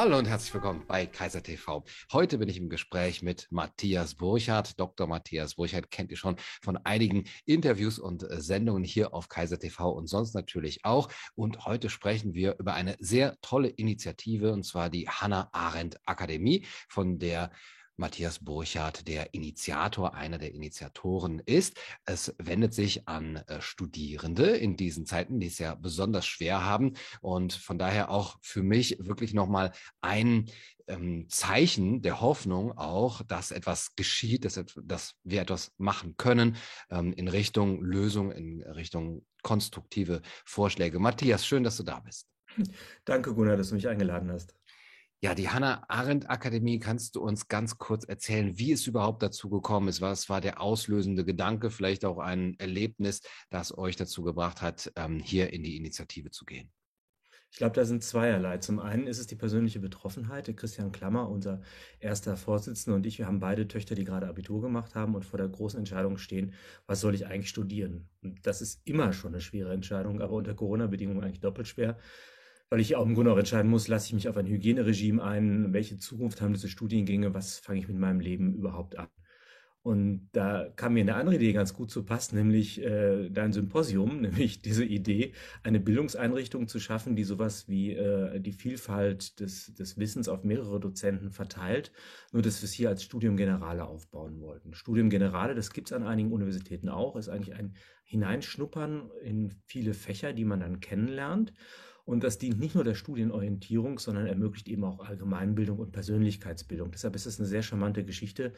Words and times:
Hallo 0.00 0.16
und 0.16 0.24
herzlich 0.24 0.54
willkommen 0.54 0.86
bei 0.88 1.04
Kaiser 1.04 1.42
TV. 1.42 1.84
Heute 2.10 2.38
bin 2.38 2.48
ich 2.48 2.56
im 2.56 2.70
Gespräch 2.70 3.20
mit 3.20 3.48
Matthias 3.50 4.14
Burchardt. 4.14 4.80
Dr. 4.80 5.06
Matthias 5.06 5.56
Burchardt 5.56 5.90
kennt 5.90 6.10
ihr 6.10 6.16
schon 6.16 6.36
von 6.62 6.78
einigen 6.84 7.24
Interviews 7.44 7.98
und 7.98 8.22
äh, 8.22 8.40
Sendungen 8.40 8.82
hier 8.82 9.12
auf 9.12 9.28
Kaiser 9.28 9.58
TV 9.58 9.90
und 9.90 10.06
sonst 10.06 10.32
natürlich 10.32 10.86
auch. 10.86 11.10
Und 11.34 11.66
heute 11.66 11.90
sprechen 11.90 12.32
wir 12.32 12.58
über 12.58 12.72
eine 12.72 12.96
sehr 12.98 13.36
tolle 13.42 13.68
Initiative 13.68 14.54
und 14.54 14.64
zwar 14.64 14.88
die 14.88 15.06
Hannah 15.06 15.50
Arendt 15.52 16.00
Akademie, 16.06 16.64
von 16.88 17.18
der 17.18 17.50
Matthias 18.00 18.38
Burchardt 18.38 19.06
der 19.06 19.34
Initiator, 19.34 20.14
einer 20.14 20.38
der 20.38 20.54
Initiatoren 20.54 21.38
ist. 21.44 21.78
Es 22.06 22.34
wendet 22.38 22.72
sich 22.72 23.06
an 23.06 23.36
äh, 23.36 23.60
Studierende 23.60 24.46
in 24.46 24.76
diesen 24.76 25.04
Zeiten, 25.04 25.38
die 25.38 25.46
es 25.46 25.58
ja 25.58 25.74
besonders 25.74 26.26
schwer 26.26 26.64
haben 26.64 26.94
und 27.20 27.52
von 27.52 27.78
daher 27.78 28.10
auch 28.10 28.38
für 28.40 28.62
mich 28.62 28.96
wirklich 29.00 29.34
nochmal 29.34 29.72
ein 30.00 30.46
ähm, 30.88 31.26
Zeichen 31.28 32.00
der 32.00 32.22
Hoffnung 32.22 32.72
auch, 32.76 33.22
dass 33.22 33.50
etwas 33.50 33.94
geschieht, 33.96 34.46
dass, 34.46 34.64
dass 34.82 35.14
wir 35.22 35.42
etwas 35.42 35.72
machen 35.76 36.16
können 36.16 36.56
ähm, 36.90 37.12
in 37.12 37.28
Richtung 37.28 37.82
Lösung, 37.82 38.32
in 38.32 38.62
Richtung 38.62 39.26
konstruktive 39.42 40.22
Vorschläge. 40.46 40.98
Matthias, 40.98 41.46
schön, 41.46 41.64
dass 41.64 41.76
du 41.76 41.82
da 41.82 42.00
bist. 42.00 42.26
Danke, 43.04 43.34
Gunnar, 43.34 43.56
dass 43.56 43.68
du 43.68 43.74
mich 43.74 43.86
eingeladen 43.86 44.32
hast. 44.32 44.54
Ja, 45.22 45.34
die 45.34 45.50
Hannah 45.50 45.84
Arendt 45.88 46.30
Akademie, 46.30 46.78
kannst 46.78 47.14
du 47.14 47.20
uns 47.20 47.46
ganz 47.46 47.76
kurz 47.76 48.04
erzählen, 48.04 48.58
wie 48.58 48.72
es 48.72 48.86
überhaupt 48.86 49.22
dazu 49.22 49.50
gekommen 49.50 49.88
ist? 49.88 50.00
Was 50.00 50.30
war 50.30 50.40
der 50.40 50.62
auslösende 50.62 51.26
Gedanke, 51.26 51.70
vielleicht 51.70 52.06
auch 52.06 52.18
ein 52.18 52.58
Erlebnis, 52.58 53.20
das 53.50 53.76
euch 53.76 53.96
dazu 53.96 54.22
gebracht 54.22 54.62
hat, 54.62 54.90
ähm, 54.96 55.18
hier 55.18 55.52
in 55.52 55.62
die 55.62 55.76
Initiative 55.76 56.30
zu 56.30 56.46
gehen? 56.46 56.72
Ich 57.50 57.58
glaube, 57.58 57.74
da 57.74 57.84
sind 57.84 58.02
zweierlei. 58.02 58.58
Zum 58.58 58.78
einen 58.78 59.06
ist 59.06 59.18
es 59.18 59.26
die 59.26 59.36
persönliche 59.36 59.80
Betroffenheit. 59.80 60.56
Christian 60.56 60.90
Klammer, 60.90 61.28
unser 61.28 61.60
erster 61.98 62.38
Vorsitzender 62.38 62.96
und 62.96 63.04
ich, 63.04 63.18
wir 63.18 63.26
haben 63.26 63.40
beide 63.40 63.68
Töchter, 63.68 63.94
die 63.94 64.04
gerade 64.04 64.26
Abitur 64.26 64.62
gemacht 64.62 64.94
haben 64.94 65.14
und 65.14 65.26
vor 65.26 65.36
der 65.36 65.48
großen 65.48 65.80
Entscheidung 65.80 66.16
stehen, 66.16 66.54
was 66.86 67.00
soll 67.00 67.14
ich 67.14 67.26
eigentlich 67.26 67.50
studieren? 67.50 68.08
Und 68.22 68.46
das 68.46 68.62
ist 68.62 68.80
immer 68.86 69.12
schon 69.12 69.34
eine 69.34 69.42
schwere 69.42 69.74
Entscheidung, 69.74 70.22
aber 70.22 70.32
unter 70.32 70.54
Corona-Bedingungen 70.54 71.22
eigentlich 71.22 71.40
doppelt 71.40 71.68
schwer 71.68 71.98
weil 72.70 72.80
ich 72.80 72.96
auch 72.96 73.04
im 73.04 73.14
Grunde 73.14 73.32
auch 73.32 73.38
entscheiden 73.38 73.70
muss, 73.70 73.88
lasse 73.88 74.06
ich 74.06 74.12
mich 74.14 74.28
auf 74.28 74.36
ein 74.36 74.46
Hygieneregime 74.46 75.22
ein, 75.22 75.72
welche 75.72 75.98
Zukunft 75.98 76.40
haben 76.40 76.54
diese 76.54 76.68
Studiengänge, 76.68 77.34
was 77.34 77.58
fange 77.58 77.80
ich 77.80 77.88
mit 77.88 77.98
meinem 77.98 78.20
Leben 78.20 78.54
überhaupt 78.54 78.96
an. 78.98 79.08
Und 79.82 80.28
da 80.32 80.68
kam 80.76 80.92
mir 80.92 81.00
eine 81.00 81.14
andere 81.14 81.36
Idee 81.36 81.54
ganz 81.54 81.72
gut 81.72 81.90
zu 81.90 82.04
passen, 82.04 82.36
nämlich 82.36 82.82
äh, 82.82 83.30
dein 83.30 83.52
Symposium, 83.52 84.20
nämlich 84.20 84.60
diese 84.60 84.84
Idee, 84.84 85.32
eine 85.62 85.80
Bildungseinrichtung 85.80 86.68
zu 86.68 86.78
schaffen, 86.80 87.16
die 87.16 87.24
sowas 87.24 87.66
wie 87.66 87.94
äh, 87.94 88.40
die 88.40 88.52
Vielfalt 88.52 89.40
des, 89.40 89.72
des 89.72 89.96
Wissens 89.96 90.28
auf 90.28 90.44
mehrere 90.44 90.80
Dozenten 90.80 91.30
verteilt, 91.30 91.92
nur 92.32 92.42
dass 92.42 92.60
wir 92.60 92.66
es 92.66 92.72
hier 92.72 92.90
als 92.90 93.02
Studium 93.02 93.38
Generale 93.38 93.86
aufbauen 93.86 94.40
wollten. 94.40 94.74
Studium 94.74 95.08
Generale, 95.08 95.54
das 95.54 95.72
gibt 95.72 95.88
es 95.88 95.92
an 95.94 96.02
einigen 96.02 96.32
Universitäten 96.32 96.90
auch, 96.90 97.16
ist 97.16 97.30
eigentlich 97.30 97.54
ein 97.54 97.74
Hineinschnuppern 98.04 99.10
in 99.22 99.50
viele 99.64 99.94
Fächer, 99.94 100.34
die 100.34 100.44
man 100.44 100.60
dann 100.60 100.80
kennenlernt. 100.80 101.54
Und 102.04 102.24
das 102.24 102.38
dient 102.38 102.58
nicht 102.58 102.74
nur 102.74 102.82
der 102.82 102.94
Studienorientierung, 102.96 103.98
sondern 103.98 104.26
ermöglicht 104.26 104.68
eben 104.68 104.84
auch 104.84 104.98
Allgemeinbildung 104.98 105.78
und 105.78 105.92
Persönlichkeitsbildung. 105.92 106.90
Deshalb 106.90 107.14
ist 107.14 107.26
es 107.26 107.38
eine 107.38 107.46
sehr 107.46 107.62
charmante 107.62 108.04
Geschichte, 108.04 108.52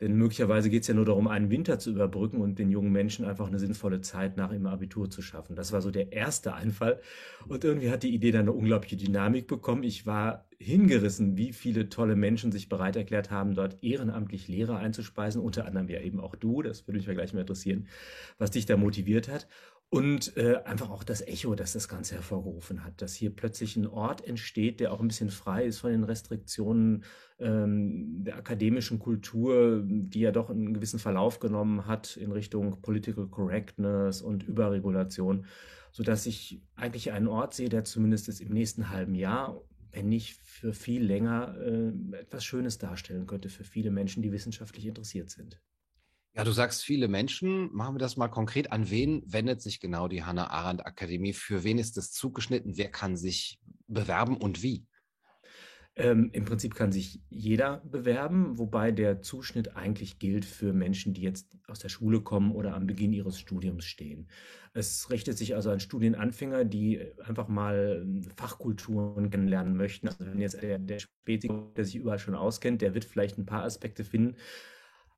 denn 0.00 0.14
möglicherweise 0.14 0.70
geht 0.70 0.82
es 0.82 0.88
ja 0.88 0.94
nur 0.94 1.04
darum, 1.04 1.28
einen 1.28 1.50
Winter 1.50 1.78
zu 1.78 1.90
überbrücken 1.90 2.40
und 2.40 2.58
den 2.58 2.70
jungen 2.70 2.90
Menschen 2.90 3.26
einfach 3.26 3.48
eine 3.48 3.58
sinnvolle 3.58 4.00
Zeit 4.00 4.36
nach 4.38 4.50
ihrem 4.50 4.66
Abitur 4.66 5.10
zu 5.10 5.20
schaffen. 5.20 5.56
Das 5.56 5.72
war 5.72 5.82
so 5.82 5.90
der 5.90 6.12
erste 6.12 6.54
Einfall. 6.54 7.00
Und 7.48 7.64
irgendwie 7.64 7.90
hat 7.90 8.02
die 8.02 8.14
Idee 8.14 8.30
dann 8.30 8.42
eine 8.42 8.52
unglaubliche 8.52 8.96
Dynamik 8.96 9.46
bekommen. 9.46 9.82
Ich 9.82 10.06
war 10.06 10.46
hingerissen, 10.58 11.36
wie 11.36 11.52
viele 11.52 11.90
tolle 11.90 12.16
Menschen 12.16 12.50
sich 12.50 12.68
bereit 12.68 12.96
erklärt 12.96 13.30
haben, 13.30 13.54
dort 13.54 13.82
ehrenamtlich 13.82 14.48
Lehrer 14.48 14.78
einzuspeisen, 14.78 15.42
unter 15.42 15.66
anderem 15.66 15.88
ja 15.88 16.00
eben 16.00 16.20
auch 16.20 16.34
du. 16.34 16.62
Das 16.62 16.86
würde 16.86 16.98
mich 16.98 17.06
ja 17.06 17.12
gleich 17.12 17.34
mal 17.34 17.40
interessieren, 17.40 17.86
was 18.38 18.50
dich 18.50 18.64
da 18.64 18.78
motiviert 18.78 19.28
hat. 19.28 19.48
Und 19.92 20.36
äh, 20.36 20.62
einfach 20.64 20.88
auch 20.88 21.02
das 21.02 21.20
Echo, 21.20 21.56
das 21.56 21.72
das 21.72 21.88
Ganze 21.88 22.14
hervorgerufen 22.14 22.84
hat, 22.84 23.02
dass 23.02 23.12
hier 23.12 23.34
plötzlich 23.34 23.74
ein 23.76 23.88
Ort 23.88 24.24
entsteht, 24.24 24.78
der 24.78 24.92
auch 24.92 25.00
ein 25.00 25.08
bisschen 25.08 25.30
frei 25.30 25.64
ist 25.64 25.80
von 25.80 25.90
den 25.90 26.04
Restriktionen 26.04 27.02
ähm, 27.40 28.22
der 28.22 28.36
akademischen 28.36 29.00
Kultur, 29.00 29.82
die 29.84 30.20
ja 30.20 30.30
doch 30.30 30.48
einen 30.48 30.74
gewissen 30.74 31.00
Verlauf 31.00 31.40
genommen 31.40 31.86
hat 31.86 32.16
in 32.16 32.30
Richtung 32.30 32.80
Political 32.82 33.26
Correctness 33.26 34.22
und 34.22 34.44
Überregulation, 34.44 35.46
sodass 35.90 36.24
ich 36.26 36.62
eigentlich 36.76 37.10
einen 37.10 37.26
Ort 37.26 37.54
sehe, 37.54 37.68
der 37.68 37.82
zumindest 37.82 38.40
im 38.40 38.52
nächsten 38.52 38.90
halben 38.90 39.16
Jahr, 39.16 39.60
wenn 39.90 40.08
nicht 40.08 40.36
für 40.36 40.72
viel 40.72 41.02
länger, 41.02 41.56
äh, 41.58 42.16
etwas 42.16 42.44
Schönes 42.44 42.78
darstellen 42.78 43.26
könnte 43.26 43.48
für 43.48 43.64
viele 43.64 43.90
Menschen, 43.90 44.22
die 44.22 44.30
wissenschaftlich 44.30 44.86
interessiert 44.86 45.30
sind. 45.30 45.60
Ja, 46.40 46.44
du 46.44 46.52
sagst 46.52 46.82
viele 46.82 47.06
Menschen. 47.06 47.68
Machen 47.70 47.96
wir 47.96 47.98
das 47.98 48.16
mal 48.16 48.28
konkret. 48.28 48.72
An 48.72 48.88
wen 48.88 49.22
wendet 49.26 49.60
sich 49.60 49.78
genau 49.78 50.08
die 50.08 50.24
Hannah 50.24 50.48
Arendt 50.48 50.86
Akademie? 50.86 51.34
Für 51.34 51.64
wen 51.64 51.76
ist 51.76 51.98
das 51.98 52.12
zugeschnitten? 52.12 52.78
Wer 52.78 52.90
kann 52.90 53.14
sich 53.18 53.60
bewerben 53.88 54.38
und 54.38 54.62
wie? 54.62 54.86
Ähm, 55.96 56.30
Im 56.32 56.46
Prinzip 56.46 56.74
kann 56.74 56.92
sich 56.92 57.20
jeder 57.28 57.82
bewerben, 57.84 58.56
wobei 58.56 58.90
der 58.90 59.20
Zuschnitt 59.20 59.76
eigentlich 59.76 60.18
gilt 60.18 60.46
für 60.46 60.72
Menschen, 60.72 61.12
die 61.12 61.20
jetzt 61.20 61.58
aus 61.66 61.80
der 61.80 61.90
Schule 61.90 62.22
kommen 62.22 62.52
oder 62.52 62.74
am 62.74 62.86
Beginn 62.86 63.12
ihres 63.12 63.38
Studiums 63.38 63.84
stehen. 63.84 64.26
Es 64.72 65.10
richtet 65.10 65.36
sich 65.36 65.54
also 65.54 65.70
an 65.70 65.78
Studienanfänger, 65.78 66.64
die 66.64 67.02
einfach 67.22 67.48
mal 67.48 68.06
Fachkulturen 68.38 69.28
kennenlernen 69.28 69.76
möchten. 69.76 70.08
Also 70.08 70.24
wenn 70.24 70.40
jetzt 70.40 70.62
der, 70.62 70.78
der 70.78 71.00
Spezi, 71.00 71.50
der 71.76 71.84
sich 71.84 71.96
überall 71.96 72.18
schon 72.18 72.34
auskennt, 72.34 72.80
der 72.80 72.94
wird 72.94 73.04
vielleicht 73.04 73.36
ein 73.36 73.44
paar 73.44 73.64
Aspekte 73.64 74.04
finden, 74.04 74.36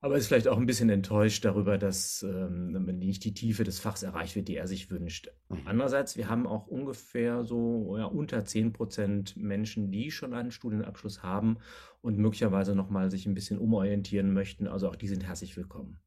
aber 0.03 0.17
ist 0.17 0.27
vielleicht 0.27 0.49
auch 0.49 0.59
ein 0.59 0.67
bisschen 0.67 0.91
enttäuscht 0.91 1.45
darüber, 1.45 1.79
dass 1.79 2.25
ähm, 2.25 2.73
nicht 2.99 3.23
die 3.23 3.35
Tiefe 3.35 3.63
des 3.63 3.79
Fachs 3.79 4.03
erreicht 4.03 4.35
wird, 4.35 4.49
die 4.49 4.57
er 4.57 4.67
sich 4.67 4.91
wünscht. 4.91 5.31
Mhm. 5.49 5.61
Andererseits, 5.65 6.17
wir 6.17 6.29
haben 6.29 6.45
auch 6.45 6.67
ungefähr 6.67 7.45
so 7.45 7.97
ja, 7.97 8.07
unter 8.07 8.45
10 8.45 8.73
Prozent 8.73 9.37
Menschen, 9.37 9.93
die 9.93 10.11
schon 10.11 10.35
einen 10.35 10.51
Studienabschluss 10.51 11.23
haben 11.23 11.59
und 12.01 12.19
möglicherweise 12.19 12.75
nochmal 12.75 13.13
sich 13.13 13.27
ein 13.27 13.35
bisschen 13.35 13.61
umorientieren 13.61 14.35
möchten. 14.35 14.67
Also 14.67 14.89
auch 14.89 14.97
die 14.97 15.07
sind 15.07 15.23
herzlich 15.23 15.57
willkommen. 15.57 16.01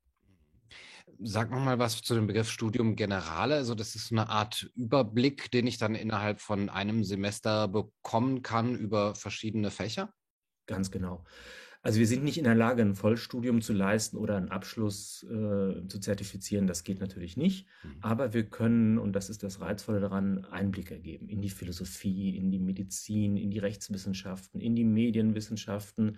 Sag 1.19 1.49
noch 1.49 1.61
mal 1.61 1.79
was 1.79 2.01
zu 2.01 2.15
dem 2.15 2.27
Begriff 2.27 2.49
Studium 2.49 2.97
Generale. 2.97 3.55
Also 3.55 3.75
das 3.75 3.95
ist 3.95 4.11
eine 4.11 4.27
Art 4.27 4.69
Überblick, 4.75 5.49
den 5.51 5.67
ich 5.67 5.77
dann 5.77 5.95
innerhalb 5.95 6.41
von 6.41 6.69
einem 6.69 7.05
Semester 7.05 7.69
bekommen 7.69 8.41
kann 8.41 8.75
über 8.75 9.15
verschiedene 9.15 9.71
Fächer? 9.71 10.13
Ganz 10.65 10.91
genau. 10.91 11.23
Also 11.85 11.99
wir 11.99 12.07
sind 12.07 12.23
nicht 12.23 12.39
in 12.39 12.45
der 12.45 12.55
Lage, 12.55 12.81
ein 12.81 12.95
Vollstudium 12.95 13.61
zu 13.61 13.71
leisten 13.71 14.17
oder 14.17 14.37
einen 14.37 14.49
Abschluss 14.49 15.21
äh, 15.21 15.87
zu 15.87 15.99
zertifizieren. 15.99 16.65
Das 16.65 16.83
geht 16.83 16.99
natürlich 16.99 17.37
nicht. 17.37 17.67
Mhm. 17.83 17.89
Aber 18.01 18.33
wir 18.33 18.49
können, 18.49 18.97
und 18.97 19.13
das 19.13 19.29
ist 19.29 19.43
das 19.43 19.61
Reizvolle 19.61 19.99
daran, 19.99 20.45
Einblick 20.45 20.89
ergeben 20.89 21.29
in 21.29 21.43
die 21.43 21.51
Philosophie, 21.51 22.35
in 22.35 22.49
die 22.49 22.57
Medizin, 22.57 23.37
in 23.37 23.51
die 23.51 23.59
Rechtswissenschaften, 23.59 24.61
in 24.61 24.75
die 24.75 24.83
Medienwissenschaften, 24.83 26.17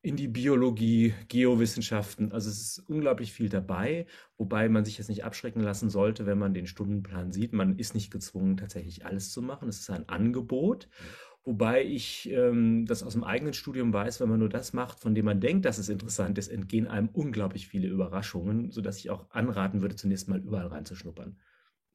in 0.00 0.16
die 0.16 0.28
Biologie, 0.28 1.12
Geowissenschaften. 1.28 2.32
Also 2.32 2.48
es 2.48 2.62
ist 2.62 2.78
unglaublich 2.88 3.34
viel 3.34 3.50
dabei, 3.50 4.06
wobei 4.38 4.70
man 4.70 4.86
sich 4.86 4.96
jetzt 4.96 5.08
nicht 5.08 5.24
abschrecken 5.24 5.60
lassen 5.60 5.90
sollte, 5.90 6.24
wenn 6.24 6.38
man 6.38 6.54
den 6.54 6.66
Stundenplan 6.66 7.30
sieht. 7.30 7.52
Man 7.52 7.78
ist 7.78 7.94
nicht 7.94 8.10
gezwungen, 8.10 8.56
tatsächlich 8.56 9.04
alles 9.04 9.32
zu 9.32 9.42
machen. 9.42 9.68
Es 9.68 9.80
ist 9.80 9.90
ein 9.90 10.08
Angebot. 10.08 10.88
Mhm. 10.88 11.33
Wobei 11.44 11.84
ich 11.84 12.30
ähm, 12.30 12.86
das 12.86 13.02
aus 13.02 13.12
dem 13.12 13.22
eigenen 13.22 13.52
Studium 13.52 13.92
weiß, 13.92 14.20
wenn 14.20 14.30
man 14.30 14.38
nur 14.38 14.48
das 14.48 14.72
macht, 14.72 15.00
von 15.00 15.14
dem 15.14 15.26
man 15.26 15.40
denkt, 15.40 15.66
dass 15.66 15.76
es 15.76 15.90
interessant 15.90 16.38
ist, 16.38 16.48
entgehen 16.48 16.86
einem 16.86 17.08
unglaublich 17.08 17.68
viele 17.68 17.88
Überraschungen, 17.88 18.70
sodass 18.70 18.98
ich 18.98 19.10
auch 19.10 19.30
anraten 19.30 19.82
würde, 19.82 19.94
zunächst 19.94 20.28
mal 20.28 20.40
überall 20.40 20.68
reinzuschnuppern. 20.68 21.36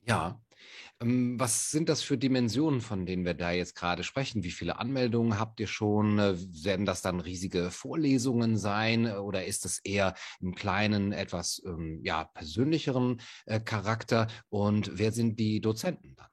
Ja. 0.07 0.41
Ähm, 1.01 1.39
was 1.39 1.71
sind 1.71 1.89
das 1.89 2.01
für 2.03 2.17
Dimensionen, 2.17 2.81
von 2.81 3.05
denen 3.05 3.25
wir 3.25 3.33
da 3.33 3.51
jetzt 3.51 3.75
gerade 3.75 4.03
sprechen? 4.03 4.43
Wie 4.43 4.51
viele 4.51 4.79
Anmeldungen 4.79 5.39
habt 5.39 5.59
ihr 5.59 5.67
schon? 5.67 6.19
Äh, 6.19 6.35
werden 6.63 6.85
das 6.85 7.01
dann 7.01 7.19
riesige 7.19 7.71
Vorlesungen 7.71 8.57
sein 8.57 9.07
oder 9.07 9.45
ist 9.45 9.65
es 9.65 9.79
eher 9.79 10.15
im 10.41 10.55
kleinen, 10.55 11.11
etwas 11.11 11.61
ähm, 11.65 12.01
ja, 12.03 12.25
persönlicheren 12.25 13.21
äh, 13.45 13.59
Charakter? 13.59 14.27
Und 14.49 14.91
wer 14.93 15.11
sind 15.11 15.39
die 15.39 15.61
Dozenten 15.61 16.15
dann? 16.15 16.28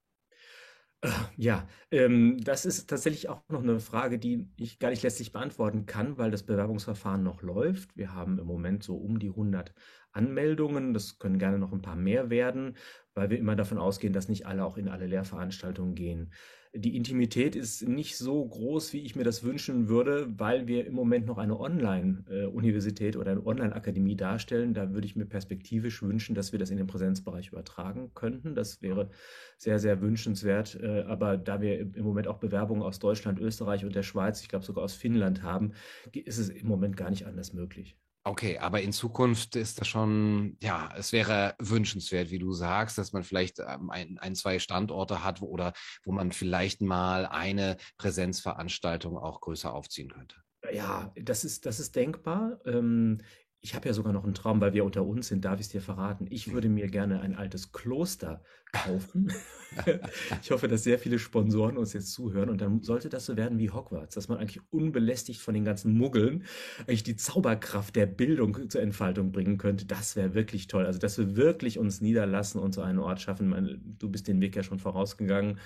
Ja, 1.37 1.69
ähm, 1.91 2.38
das 2.43 2.64
ist 2.64 2.88
tatsächlich 2.88 3.29
auch 3.29 3.43
noch 3.49 3.62
eine 3.62 3.81
Frage, 3.81 4.19
die 4.19 4.49
ich 4.56 4.79
gar 4.79 4.91
nicht 4.91 5.03
letztlich 5.03 5.32
beantworten 5.32 5.87
kann, 5.87 6.19
weil 6.19 6.31
das 6.31 6.43
Bewerbungsverfahren 6.44 7.23
noch 7.23 7.43
läuft. 7.43 7.97
Wir 7.97 8.14
haben 8.14 8.38
im 8.38 8.47
Moment 8.47 8.82
so 8.82 8.97
um 8.97 9.19
die 9.19 9.29
100 9.29 9.73
Anmeldungen. 10.12 10.94
Das 10.94 11.19
können 11.19 11.38
gerne 11.38 11.58
noch 11.58 11.73
ein 11.73 11.82
paar 11.82 11.97
mehr 11.97 12.31
werden, 12.31 12.76
weil 13.14 13.31
wir 13.31 13.38
immer 13.38 13.56
davon 13.56 13.79
ausgehen, 13.79 14.12
dass 14.12 14.29
nicht 14.29 14.47
alle 14.47 14.64
auch 14.64 14.76
in 14.79 14.88
alle 14.88 15.06
Lehrveranstaltungen 15.06 15.94
gehen. 15.94 16.32
Die 16.78 16.96
Intimität 16.96 17.56
ist 17.56 17.87
nicht 17.87 18.17
so 18.17 18.44
groß, 18.44 18.93
wie 18.93 19.00
ich 19.00 19.17
mir 19.17 19.25
das 19.25 19.43
wünschen 19.43 19.88
würde, 19.88 20.26
weil 20.38 20.67
wir 20.67 20.87
im 20.87 20.94
Moment 20.94 21.26
noch 21.26 21.38
eine 21.38 21.58
Online-Universität 21.58 23.17
oder 23.17 23.32
eine 23.32 23.46
Online-Akademie 23.46 24.17
darstellen. 24.17 24.75
Da 24.75 24.93
würde 24.93 25.06
ich 25.06 25.17
mir 25.17 25.26
perspektivisch 25.26 26.02
wünschen, 26.02 26.34
dass 26.34 26.52
wir 26.52 26.58
das 26.58 26.70
in 26.70 26.76
den 26.76 26.87
Präsenzbereich 26.87 27.49
übertragen 27.49 28.12
könnten. 28.14 28.55
Das 28.55 28.82
wäre 28.82 29.11
sehr, 29.58 29.78
sehr 29.78 30.00
wünschenswert. 30.00 30.78
Äh, 30.81 31.02
aber 31.02 31.37
da 31.37 31.61
wir 31.61 31.78
im 31.78 32.05
Moment 32.05 32.28
auch 32.28 32.38
Bewerbungen 32.38 32.82
aus 32.82 32.99
Deutschland, 32.99 33.40
Österreich 33.40 33.84
und 33.84 33.94
der 33.94 34.02
Schweiz, 34.02 34.40
ich 34.43 34.49
glaube 34.49 34.64
sogar 34.64 34.84
aus 34.84 34.94
Finnland 34.94 35.43
haben, 35.43 35.73
ist 36.12 36.38
es 36.38 36.49
im 36.49 36.69
Moment 36.69 36.96
gar 36.96 37.11
nicht 37.11 37.26
anders 37.26 37.52
möglich. 37.52 37.96
Okay, 38.26 38.58
aber 38.58 38.82
in 38.82 38.93
Zukunft 38.93 39.55
ist 39.55 39.81
das 39.81 39.87
schon, 39.87 40.56
ja, 40.61 40.93
es 40.96 41.12
wäre 41.12 41.55
wünschenswert, 41.61 42.32
wie 42.32 42.40
du 42.40 42.52
sagst, 42.52 42.99
dass 42.99 43.12
man 43.12 43.23
vielleicht 43.23 43.61
ähm, 43.61 43.88
ein, 43.88 44.19
ein, 44.19 44.34
zwei 44.34 44.58
Standorte 44.58 45.23
hat 45.23 45.40
wo, 45.40 45.46
oder 45.46 45.73
wo 46.05 46.11
man 46.11 46.32
vielleicht 46.32 46.82
mal 46.82 47.26
eine 47.26 47.76
Präsenzveranstaltung 47.99 49.17
auch 49.17 49.40
größer 49.40 49.73
aufziehen 49.73 50.11
könnte. 50.11 50.34
Ja, 50.73 51.12
das 51.14 51.44
ist, 51.44 51.67
das 51.67 51.78
ist 51.78 51.94
denkbar. 51.94 52.58
Ähm, 52.64 53.19
ich 53.61 53.76
habe 53.76 53.87
ja 53.87 53.94
sogar 53.94 54.12
noch 54.12 54.25
einen 54.25 54.34
Traum, 54.34 54.61
weil 54.61 54.73
wir 54.73 54.84
unter 54.84 55.06
uns 55.06 55.28
sind, 55.28 55.44
darf 55.44 55.61
ich 55.61 55.67
es 55.67 55.73
dir 55.73 55.81
verraten. 55.81 56.26
Ich 56.28 56.50
würde 56.50 56.69
mir 56.69 56.88
gerne 56.88 57.20
ein 57.20 57.37
altes 57.37 57.70
Kloster 57.70 58.43
kaufen. 58.84 59.32
ich 60.43 60.50
hoffe, 60.50 60.69
dass 60.69 60.84
sehr 60.84 60.99
viele 60.99 61.19
Sponsoren 61.19 61.76
uns 61.76 61.93
jetzt 61.93 62.12
zuhören 62.12 62.49
und 62.49 62.61
dann 62.61 62.82
sollte 62.82 63.08
das 63.08 63.26
so 63.26 63.37
werden 63.37 63.58
wie 63.58 63.70
Hogwarts, 63.70 64.14
dass 64.14 64.28
man 64.28 64.38
eigentlich 64.38 64.61
unbelästigt 64.70 65.40
von 65.40 65.55
den 65.55 65.64
ganzen 65.64 65.96
Muggeln 65.96 66.44
eigentlich 66.81 67.02
die 67.02 67.17
Zauberkraft 67.17 67.96
der 67.96 68.06
Bildung 68.06 68.70
zur 68.70 68.81
Entfaltung 68.82 69.32
bringen 69.32 69.58
könnte. 69.58 69.87
Das 69.87 70.17
wäre 70.17 70.34
wirklich 70.34 70.67
toll. 70.67 70.87
Also, 70.87 70.99
dass 70.99 71.19
wir 71.19 71.37
wirklich 71.37 71.78
uns 71.78 72.00
niederlassen 72.00 72.61
und 72.61 72.75
so 72.75 72.82
einen 72.82 72.99
Ort 72.99 73.20
schaffen. 73.20 73.96
Du 73.99 74.08
bist 74.11 74.28
den 74.28 74.40
Weg 74.40 74.56
ja 74.56 74.62
schon 74.62 74.78
vorausgegangen. 74.78 75.58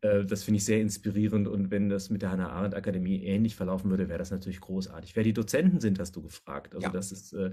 Äh, 0.00 0.24
das 0.24 0.44
finde 0.44 0.58
ich 0.58 0.64
sehr 0.64 0.80
inspirierend 0.80 1.48
und 1.48 1.70
wenn 1.70 1.88
das 1.88 2.10
mit 2.10 2.22
der 2.22 2.30
Hannah 2.30 2.50
Arendt 2.50 2.74
Akademie 2.74 3.24
ähnlich 3.24 3.56
verlaufen 3.56 3.90
würde, 3.90 4.08
wäre 4.08 4.18
das 4.18 4.30
natürlich 4.30 4.60
großartig. 4.60 5.16
Wer 5.16 5.24
die 5.24 5.32
Dozenten 5.32 5.80
sind, 5.80 5.98
hast 5.98 6.14
du 6.16 6.22
gefragt. 6.22 6.74
Also 6.74 6.86
ja. 6.86 6.92
das 6.92 7.12
ist 7.12 7.32
äh, 7.32 7.50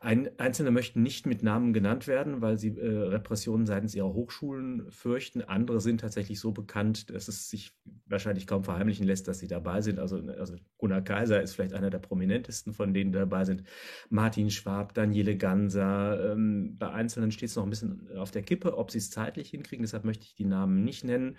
ein, 0.00 0.28
Einzelne 0.38 0.70
möchten 0.70 1.02
nicht 1.02 1.26
mit 1.26 1.42
Namen 1.42 1.72
genannt 1.72 2.06
werden, 2.06 2.42
weil 2.42 2.58
sie 2.58 2.76
äh, 2.78 2.86
Repressionen 2.86 3.66
seitens 3.66 3.94
ihrer 3.94 4.12
Hochschulen 4.48 4.90
fürchten. 4.90 5.42
Andere 5.42 5.80
sind 5.80 6.00
tatsächlich 6.00 6.40
so 6.40 6.52
bekannt, 6.52 7.10
dass 7.10 7.28
es 7.28 7.50
sich 7.50 7.72
wahrscheinlich 8.06 8.46
kaum 8.46 8.64
verheimlichen 8.64 9.06
lässt, 9.06 9.28
dass 9.28 9.38
sie 9.38 9.48
dabei 9.48 9.80
sind. 9.80 9.98
Also, 9.98 10.18
also 10.38 10.56
Gunnar 10.78 11.02
Kaiser 11.02 11.42
ist 11.42 11.54
vielleicht 11.54 11.74
einer 11.74 11.90
der 11.90 11.98
prominentesten 11.98 12.72
von 12.72 12.94
denen 12.94 13.12
dabei 13.12 13.44
sind. 13.44 13.64
Martin 14.08 14.50
Schwab, 14.50 14.94
Daniele 14.94 15.36
Ganser. 15.36 16.32
Ähm, 16.32 16.76
bei 16.78 16.90
Einzelnen 16.90 17.30
steht 17.30 17.50
es 17.50 17.56
noch 17.56 17.64
ein 17.64 17.70
bisschen 17.70 18.08
auf 18.16 18.30
der 18.30 18.42
Kippe, 18.42 18.76
ob 18.76 18.90
sie 18.90 18.98
es 18.98 19.10
zeitlich 19.10 19.50
hinkriegen. 19.50 19.84
Deshalb 19.84 20.04
möchte 20.04 20.24
ich 20.24 20.34
die 20.34 20.44
Namen 20.44 20.84
nicht 20.84 21.04
nennen. 21.04 21.36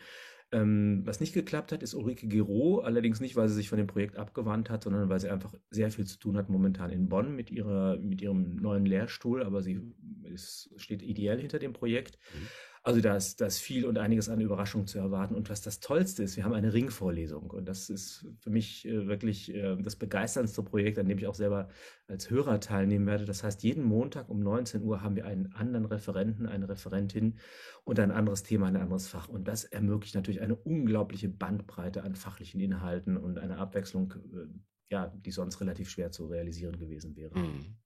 Ähm, 0.51 1.01
was 1.05 1.19
nicht 1.19 1.33
geklappt 1.33 1.71
hat, 1.71 1.83
ist 1.83 1.93
Ulrike 1.93 2.27
Giro, 2.27 2.79
allerdings 2.79 3.19
nicht, 3.19 3.35
weil 3.35 3.47
sie 3.47 3.53
sich 3.53 3.69
von 3.69 3.77
dem 3.77 3.85
Projekt 3.85 4.17
abgewandt 4.17 4.71
hat, 4.71 4.83
sondern 4.83 5.07
weil 5.07 5.19
sie 5.19 5.29
einfach 5.29 5.53
sehr 5.69 5.91
viel 5.91 6.05
zu 6.05 6.17
tun 6.17 6.37
hat 6.37 6.49
momentan 6.49 6.89
in 6.89 7.07
Bonn 7.07 7.35
mit, 7.35 7.51
ihrer, 7.51 7.97
mit 7.97 8.19
ihrem 8.19 8.55
neuen 8.55 8.87
Lehrstuhl, 8.87 9.43
aber 9.43 9.61
sie 9.61 9.79
ist, 10.23 10.71
steht 10.77 11.03
ideell 11.03 11.39
hinter 11.39 11.59
dem 11.59 11.73
Projekt. 11.73 12.17
Mhm. 12.33 12.47
Also 12.83 13.01
da 13.01 13.15
ist, 13.15 13.41
da 13.41 13.45
ist 13.45 13.59
viel 13.59 13.85
und 13.85 13.97
einiges 13.97 14.29
an 14.29 14.39
Überraschung 14.39 14.87
zu 14.87 14.99
erwarten. 14.99 15.35
Und 15.35 15.49
was 15.49 15.61
das 15.61 15.79
Tollste 15.79 16.23
ist, 16.23 16.37
wir 16.37 16.45
haben 16.45 16.53
eine 16.53 16.73
Ringvorlesung. 16.73 17.49
Und 17.49 17.65
das 17.67 17.89
ist 17.89 18.25
für 18.39 18.49
mich 18.49 18.87
äh, 18.87 19.07
wirklich 19.07 19.53
äh, 19.53 19.75
das 19.77 19.95
begeisterndste 19.95 20.63
Projekt, 20.63 20.97
an 20.97 21.07
dem 21.07 21.17
ich 21.17 21.27
auch 21.27 21.35
selber 21.35 21.67
als 22.07 22.29
Hörer 22.29 22.59
teilnehmen 22.59 23.05
werde. 23.05 23.25
Das 23.25 23.43
heißt, 23.43 23.63
jeden 23.63 23.83
Montag 23.83 24.29
um 24.29 24.39
19 24.39 24.81
Uhr 24.81 25.01
haben 25.01 25.15
wir 25.15 25.25
einen 25.25 25.53
anderen 25.53 25.85
Referenten, 25.85 26.45
eine 26.45 26.69
Referentin 26.69 27.37
und 27.83 27.99
ein 27.99 28.11
anderes 28.11 28.43
Thema, 28.43 28.67
ein 28.67 28.77
anderes 28.77 29.07
Fach. 29.07 29.27
Und 29.27 29.47
das 29.47 29.65
ermöglicht 29.65 30.15
natürlich 30.15 30.41
eine 30.41 30.55
unglaubliche 30.55 31.27
Bandbreite 31.27 32.03
an 32.03 32.15
fachlichen 32.15 32.61
Inhalten 32.61 33.17
und 33.17 33.39
eine 33.39 33.57
Abwechslung, 33.57 34.13
äh, 34.33 34.47
ja, 34.91 35.07
die 35.07 35.31
sonst 35.31 35.59
relativ 35.59 35.89
schwer 35.89 36.11
zu 36.11 36.27
realisieren 36.27 36.77
gewesen 36.77 37.15
wäre. 37.15 37.37
Mhm. 37.37 37.77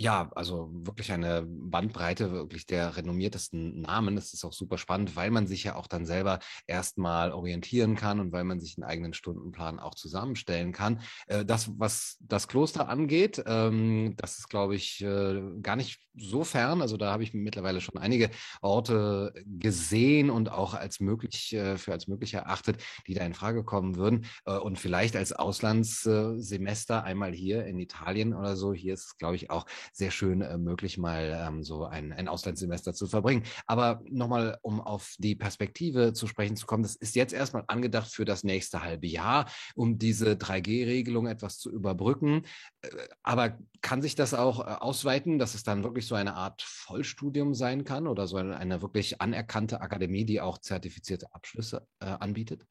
Ja, 0.00 0.30
also 0.36 0.70
wirklich 0.72 1.10
eine 1.10 1.42
Bandbreite 1.44 2.30
wirklich 2.30 2.66
der 2.66 2.96
renommiertesten 2.96 3.80
Namen. 3.80 4.14
Das 4.14 4.32
ist 4.32 4.44
auch 4.44 4.52
super 4.52 4.78
spannend, 4.78 5.16
weil 5.16 5.32
man 5.32 5.48
sich 5.48 5.64
ja 5.64 5.74
auch 5.74 5.88
dann 5.88 6.06
selber 6.06 6.38
erstmal 6.68 7.32
orientieren 7.32 7.96
kann 7.96 8.20
und 8.20 8.30
weil 8.30 8.44
man 8.44 8.60
sich 8.60 8.78
einen 8.78 8.84
eigenen 8.84 9.12
Stundenplan 9.12 9.80
auch 9.80 9.96
zusammenstellen 9.96 10.70
kann. 10.70 11.00
Äh, 11.26 11.44
das, 11.44 11.72
was 11.80 12.16
das 12.20 12.46
Kloster 12.46 12.88
angeht, 12.88 13.42
ähm, 13.44 14.14
das 14.16 14.38
ist, 14.38 14.48
glaube 14.48 14.76
ich, 14.76 15.02
äh, 15.02 15.42
gar 15.62 15.74
nicht 15.74 15.98
so 16.14 16.44
fern. 16.44 16.80
Also 16.80 16.96
da 16.96 17.10
habe 17.10 17.24
ich 17.24 17.34
mittlerweile 17.34 17.80
schon 17.80 17.98
einige 17.98 18.30
Orte 18.62 19.34
gesehen 19.46 20.30
und 20.30 20.52
auch 20.52 20.74
als 20.74 21.00
möglich 21.00 21.52
äh, 21.54 21.76
für 21.76 21.90
als 21.90 22.06
möglich 22.06 22.34
erachtet, 22.34 22.80
die 23.08 23.14
da 23.14 23.24
in 23.24 23.34
Frage 23.34 23.64
kommen 23.64 23.96
würden. 23.96 24.26
Und 24.44 24.78
vielleicht 24.78 25.16
als 25.16 25.32
Auslandssemester 25.32 27.04
einmal 27.04 27.32
hier 27.32 27.66
in 27.66 27.78
Italien 27.78 28.34
oder 28.34 28.56
so. 28.56 28.72
Hier 28.72 28.94
ist 28.94 29.04
es, 29.04 29.18
glaube 29.18 29.36
ich, 29.36 29.50
auch 29.50 29.66
sehr 29.92 30.10
schön 30.10 30.42
äh, 30.42 30.58
möglich, 30.58 30.98
mal 30.98 31.46
ähm, 31.46 31.62
so 31.62 31.84
ein, 31.84 32.12
ein 32.12 32.28
Auslandssemester 32.28 32.94
zu 32.94 33.06
verbringen. 33.06 33.44
Aber 33.66 34.02
nochmal, 34.08 34.58
um 34.62 34.80
auf 34.80 35.14
die 35.18 35.34
Perspektive 35.34 36.12
zu 36.12 36.26
sprechen 36.26 36.56
zu 36.56 36.66
kommen, 36.66 36.82
das 36.82 36.96
ist 36.96 37.16
jetzt 37.16 37.32
erstmal 37.32 37.64
angedacht 37.66 38.12
für 38.12 38.24
das 38.24 38.44
nächste 38.44 38.82
halbe 38.82 39.06
Jahr, 39.06 39.50
um 39.74 39.98
diese 39.98 40.32
3G-Regelung 40.32 41.26
etwas 41.26 41.58
zu 41.58 41.70
überbrücken. 41.70 42.44
Äh, 42.82 42.88
aber 43.22 43.58
kann 43.80 44.02
sich 44.02 44.14
das 44.14 44.34
auch 44.34 44.60
äh, 44.60 44.64
ausweiten, 44.64 45.38
dass 45.38 45.54
es 45.54 45.62
dann 45.62 45.84
wirklich 45.84 46.06
so 46.06 46.14
eine 46.14 46.34
Art 46.34 46.62
Vollstudium 46.62 47.54
sein 47.54 47.84
kann 47.84 48.06
oder 48.06 48.26
so 48.26 48.36
eine, 48.36 48.56
eine 48.56 48.82
wirklich 48.82 49.20
anerkannte 49.20 49.80
Akademie, 49.80 50.24
die 50.24 50.40
auch 50.40 50.58
zertifizierte 50.58 51.32
Abschlüsse 51.32 51.86
äh, 52.00 52.06
anbietet? 52.06 52.64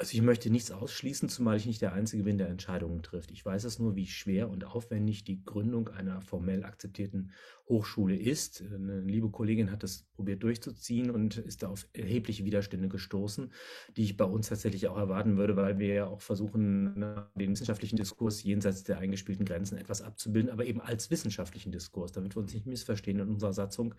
Also 0.00 0.14
ich 0.14 0.22
möchte 0.22 0.48
nichts 0.48 0.70
ausschließen, 0.70 1.28
zumal 1.28 1.58
ich 1.58 1.66
nicht 1.66 1.82
der 1.82 1.92
Einzige 1.92 2.22
bin, 2.22 2.38
der 2.38 2.48
Entscheidungen 2.48 3.02
trifft. 3.02 3.30
Ich 3.30 3.44
weiß 3.44 3.64
es 3.64 3.78
nur, 3.78 3.96
wie 3.96 4.06
schwer 4.06 4.48
und 4.48 4.64
aufwendig 4.64 5.24
die 5.24 5.44
Gründung 5.44 5.88
einer 5.88 6.22
formell 6.22 6.64
akzeptierten 6.64 7.32
Hochschule 7.70 8.16
ist. 8.16 8.62
Eine 8.62 9.00
liebe 9.00 9.30
Kollegin 9.30 9.70
hat 9.70 9.82
das 9.82 10.02
probiert 10.14 10.42
durchzuziehen 10.42 11.10
und 11.10 11.38
ist 11.38 11.62
da 11.62 11.68
auf 11.68 11.88
erhebliche 11.94 12.44
Widerstände 12.44 12.88
gestoßen, 12.88 13.50
die 13.96 14.02
ich 14.02 14.16
bei 14.16 14.24
uns 14.24 14.48
tatsächlich 14.48 14.88
auch 14.88 14.98
erwarten 14.98 15.38
würde, 15.38 15.56
weil 15.56 15.78
wir 15.78 15.94
ja 15.94 16.06
auch 16.06 16.20
versuchen, 16.20 17.00
den 17.36 17.52
wissenschaftlichen 17.52 17.96
Diskurs 17.96 18.42
jenseits 18.42 18.82
der 18.82 18.98
eingespielten 18.98 19.46
Grenzen 19.46 19.78
etwas 19.78 20.02
abzubilden, 20.02 20.50
aber 20.50 20.66
eben 20.66 20.80
als 20.80 21.10
wissenschaftlichen 21.10 21.72
Diskurs, 21.72 22.12
damit 22.12 22.36
wir 22.36 22.42
uns 22.42 22.52
nicht 22.52 22.66
missverstehen. 22.66 23.20
In 23.20 23.28
unserer 23.28 23.52
Satzung 23.52 23.94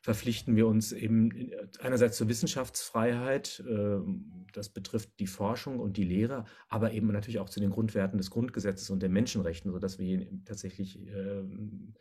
verpflichten 0.00 0.56
wir 0.56 0.66
uns 0.68 0.92
eben 0.92 1.52
einerseits 1.80 2.16
zur 2.16 2.28
Wissenschaftsfreiheit, 2.28 3.62
ähm, 3.68 4.46
das 4.52 4.68
betrifft 4.68 5.18
die 5.18 5.26
Forschung 5.26 5.80
und 5.80 5.96
die 5.96 6.04
Lehre, 6.04 6.44
aber 6.68 6.92
eben 6.92 7.08
natürlich 7.08 7.40
auch 7.40 7.50
zu 7.50 7.60
den 7.60 7.70
Grundwerten 7.70 8.18
des 8.18 8.30
Grundgesetzes 8.30 8.90
und 8.90 9.02
der 9.02 9.10
Menschenrechten, 9.10 9.72
sodass 9.72 9.98
wir 9.98 10.26
tatsächlich 10.44 11.00
ähm, 11.08 11.94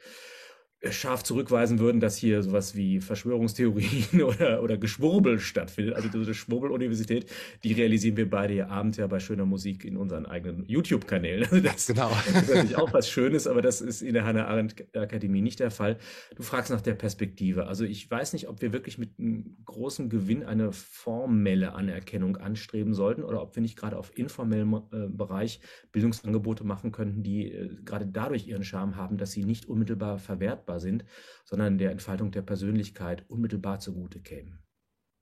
scharf 0.84 1.24
zurückweisen 1.24 1.80
würden, 1.80 2.00
dass 2.00 2.18
hier 2.18 2.44
sowas 2.44 2.76
wie 2.76 3.02
Verschwörungstheorien 3.02 4.22
oder, 4.24 4.62
oder 4.62 4.78
Geschwurbel 4.78 5.40
stattfindet. 5.40 5.96
Also 5.96 6.10
diese 6.10 6.34
Schwurbel-Universität, 6.34 7.30
die 7.64 7.74
realisieren 7.74 8.16
wir 8.16 8.30
beide 8.30 8.54
hier 8.54 8.70
abends 8.70 8.98
ja 8.98 9.08
bei 9.08 9.20
schöner 9.20 9.46
Musik 9.46 9.86
in 9.86 9.98
unseren 9.98 10.26
eigenen 10.26 10.66
YouTube-Kanälen. 10.66 11.48
Also 11.48 11.62
das, 11.62 11.88
genau. 11.88 12.12
ist 12.28 12.50
natürlich 12.50 12.78
auch 12.78 12.94
was 12.94 13.10
Schönes, 13.10 13.48
aber 13.48 13.62
das 13.62 13.82
ist 13.82 14.02
in 14.02 14.14
der 14.14 14.26
Hannah 14.26 14.48
Arendt 14.48 14.96
Akademie 14.96 15.42
nicht 15.42 15.60
der 15.60 15.72
Fall. 15.72 15.98
Du 16.36 16.44
fragst 16.44 16.70
nach 16.70 16.82
der 16.82 16.94
Perspektive. 16.94 17.68
Also 17.68 17.84
ich 17.84 18.10
weiß 18.10 18.34
nicht, 18.34 18.48
ob 18.48 18.62
wir 18.62 18.74
wirklich 18.74 18.98
mit 18.98 19.18
einem 19.18 19.58
großen 19.66 20.10
Gewinn 20.10 20.44
eine 20.44 20.72
formelle 20.72 21.74
Anerkennung 21.74 22.38
anstreben 22.38 22.94
sollten 22.94 23.24
oder 23.24 23.42
ob 23.42 23.56
wir 23.56 23.62
nicht 23.62 23.78
gerade 23.78 23.98
auf 23.98 24.16
informellem 24.18 24.74
äh, 24.92 25.08
Bereich 25.08 25.60
Bildungsangebote 25.92 26.64
machen 26.64 26.92
könnten, 26.92 27.24
die 27.24 27.52
äh, 27.52 27.76
gerade 27.84 28.06
dadurch 28.06 28.48
ihren 28.48 28.64
Charme 28.64 28.96
haben, 28.96 29.18
dass 29.18 29.32
sie 29.32 29.44
nicht 29.44 29.68
unmittelbar 29.68 30.20
verwertbar 30.68 30.80
sind, 30.80 31.06
sondern 31.46 31.78
der 31.78 31.92
Entfaltung 31.92 32.32
der 32.32 32.42
Persönlichkeit 32.42 33.26
unmittelbar 33.30 33.80
zugute 33.80 34.20
kämen. 34.20 34.60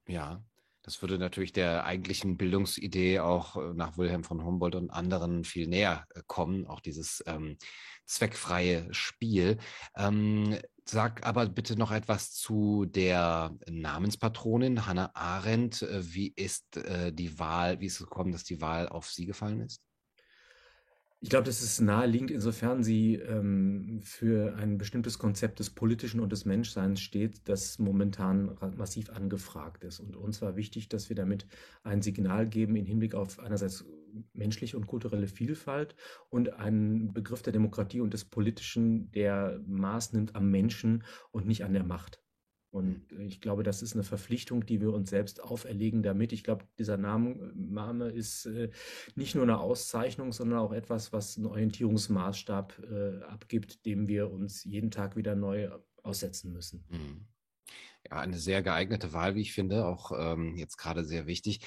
Ja, 0.07 0.43
das 0.81 1.01
würde 1.01 1.17
natürlich 1.17 1.51
der 1.51 1.85
eigentlichen 1.85 2.37
Bildungsidee 2.37 3.19
auch 3.19 3.55
äh, 3.55 3.73
nach 3.73 3.97
Wilhelm 3.97 4.23
von 4.23 4.43
Humboldt 4.43 4.75
und 4.75 4.91
anderen 4.91 5.43
viel 5.43 5.67
näher 5.67 6.05
äh, 6.13 6.21
kommen, 6.27 6.67
auch 6.67 6.79
dieses 6.79 7.23
ähm, 7.25 7.57
zweckfreie 8.05 8.93
Spiel. 8.93 9.57
Ähm, 9.97 10.59
sag 10.87 11.25
aber 11.25 11.47
bitte 11.47 11.75
noch 11.75 11.91
etwas 11.91 12.33
zu 12.33 12.85
der 12.85 13.57
Namenspatronin 13.67 14.85
Hannah 14.85 15.09
Arendt. 15.15 15.81
Äh, 15.81 16.13
wie 16.13 16.33
ist 16.35 16.77
äh, 16.77 17.11
die 17.11 17.39
Wahl, 17.39 17.79
wie 17.79 17.87
ist 17.87 17.99
es 17.99 18.05
gekommen, 18.05 18.31
dass 18.31 18.43
die 18.43 18.61
Wahl 18.61 18.87
auf 18.87 19.09
sie 19.09 19.25
gefallen 19.25 19.61
ist? 19.61 19.81
Ich 21.21 21.29
glaube, 21.29 21.45
das 21.45 21.63
ist 21.63 21.81
naheliegend, 21.81 22.29
insofern 22.29 22.83
sie 22.83 23.15
ähm, 23.15 23.99
für 24.03 24.55
ein 24.57 24.77
bestimmtes 24.77 25.17
Konzept 25.17 25.59
des 25.59 25.71
Politischen 25.71 26.19
und 26.19 26.31
des 26.31 26.45
Menschseins 26.45 27.01
steht, 27.01 27.47
das 27.49 27.79
momentan 27.79 28.55
massiv 28.77 29.09
angefragt 29.09 29.83
ist. 29.83 29.99
Und 29.99 30.15
uns 30.15 30.41
war 30.41 30.55
wichtig, 30.55 30.87
dass 30.87 31.09
wir 31.09 31.15
damit 31.15 31.47
ein 31.83 32.01
Signal 32.01 32.47
geben 32.47 32.75
im 32.75 32.85
Hinblick 32.85 33.15
auf 33.15 33.39
einerseits 33.39 33.85
menschliche 34.33 34.77
und 34.77 34.87
kulturelle 34.87 35.27
Vielfalt 35.27 35.95
und 36.29 36.53
einen 36.53 37.13
Begriff 37.13 37.41
der 37.41 37.53
Demokratie 37.53 38.01
und 38.01 38.13
des 38.13 38.25
Politischen, 38.25 39.11
der 39.11 39.59
Maß 39.65 40.13
nimmt 40.13 40.35
am 40.35 40.51
Menschen 40.51 41.03
und 41.31 41.47
nicht 41.47 41.63
an 41.63 41.73
der 41.73 41.83
Macht. 41.83 42.21
Und 42.75 43.05
ich 43.19 43.39
glaube, 43.39 43.63
das 43.63 43.81
ist 43.81 43.93
eine 43.93 44.03
Verpflichtung, 44.03 44.65
die 44.65 44.81
wir 44.81 44.91
uns 44.91 45.09
selbst 45.09 45.41
auferlegen 45.41 46.03
damit. 46.03 46.33
Ich 46.33 46.43
glaube, 46.43 46.65
dieser 46.77 46.97
Name, 46.97 47.53
Name 47.55 48.09
ist 48.09 48.47
äh, 48.47 48.69
nicht 49.15 49.33
nur 49.33 49.45
eine 49.45 49.59
Auszeichnung, 49.59 50.33
sondern 50.33 50.59
auch 50.59 50.73
etwas, 50.73 51.13
was 51.13 51.37
einen 51.37 51.45
Orientierungsmaßstab 51.45 52.79
äh, 52.91 53.23
abgibt, 53.23 53.85
dem 53.85 54.09
wir 54.09 54.29
uns 54.29 54.65
jeden 54.65 54.91
Tag 54.91 55.15
wieder 55.15 55.37
neu 55.37 55.69
aussetzen 56.03 56.51
müssen. 56.51 56.83
Mhm. 56.89 57.27
Ja, 58.11 58.19
eine 58.19 58.37
sehr 58.37 58.61
geeignete 58.61 59.13
Wahl, 59.13 59.35
wie 59.35 59.41
ich 59.41 59.53
finde, 59.53 59.85
auch 59.85 60.11
ähm, 60.13 60.57
jetzt 60.57 60.75
gerade 60.75 61.05
sehr 61.05 61.27
wichtig. 61.27 61.65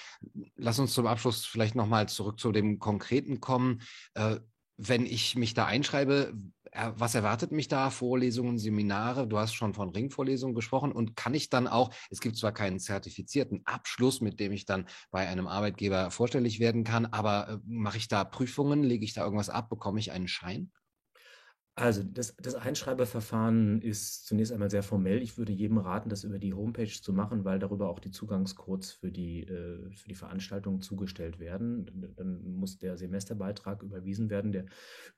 Lass 0.57 0.79
uns 0.79 0.93
zum 0.93 1.07
Abschluss 1.07 1.47
vielleicht 1.47 1.75
nochmal 1.75 2.07
zurück 2.11 2.39
zu 2.39 2.53
dem 2.53 2.79
Konkreten 2.79 3.41
kommen. 3.41 3.81
Äh, 4.13 4.41
wenn 4.77 5.07
ich 5.07 5.37
mich 5.37 5.55
da 5.55 5.65
einschreibe, 5.65 6.35
was 6.75 7.15
erwartet 7.15 7.53
mich 7.53 7.69
da? 7.69 7.91
Vorlesungen, 7.91 8.59
Seminare? 8.59 9.27
Du 9.27 9.39
hast 9.39 9.55
schon 9.55 9.75
von 9.75 9.91
Ringvorlesungen 9.91 10.55
gesprochen. 10.55 10.93
Und 10.93 11.17
kann 11.17 11.35
ich 11.35 11.51
dann 11.51 11.67
auch, 11.67 11.91
es 12.11 12.21
gibt 12.21 12.37
zwar 12.37 12.53
keinen 12.53 12.79
zertifizierten 12.79 13.63
Abschluss, 13.65 14.21
mit 14.21 14.41
dem 14.41 14.53
ich 14.53 14.65
dann 14.65 14.87
bei 15.11 15.29
einem 15.29 15.47
Arbeitgeber 15.47 16.11
vorstellig 16.11 16.61
werden 16.61 16.85
kann, 16.85 17.07
aber 17.07 17.49
äh, 17.49 17.59
mache 17.67 17.99
ich 17.99 18.09
da 18.09 18.25
Prüfungen? 18.25 18.83
Lege 18.83 19.05
ich 19.05 19.15
da 19.15 19.25
irgendwas 19.25 19.51
ab? 19.51 19.69
Bekomme 19.69 20.01
ich 20.01 20.13
einen 20.13 20.29
Schein? 20.29 20.73
Also 21.81 22.03
das, 22.03 22.35
das 22.37 22.57
Einschreibeverfahren 22.57 23.81
ist 23.83 24.27
zunächst 24.27 24.53
einmal 24.53 24.69
sehr 24.69 24.83
formell. 24.83 25.23
Ich 25.23 25.39
würde 25.39 25.53
jedem 25.53 25.79
raten, 25.79 26.09
das 26.09 26.25
über 26.25 26.41
die 26.41 26.53
Homepage 26.53 26.89
zu 26.89 27.13
machen, 27.13 27.45
weil 27.45 27.61
darüber 27.61 27.89
auch 27.89 28.01
die 28.01 28.11
Zugangscodes 28.11 28.91
für 28.91 29.13
die, 29.13 29.45
äh, 29.45 29.89
für 29.95 30.09
die 30.09 30.17
Veranstaltung 30.17 30.81
zugestellt 30.81 31.39
werden. 31.39 32.13
Dann 32.17 32.43
muss 32.43 32.79
der 32.79 32.97
Semesterbeitrag 32.97 33.85
überwiesen 33.85 34.29
werden, 34.29 34.51
der 34.51 34.67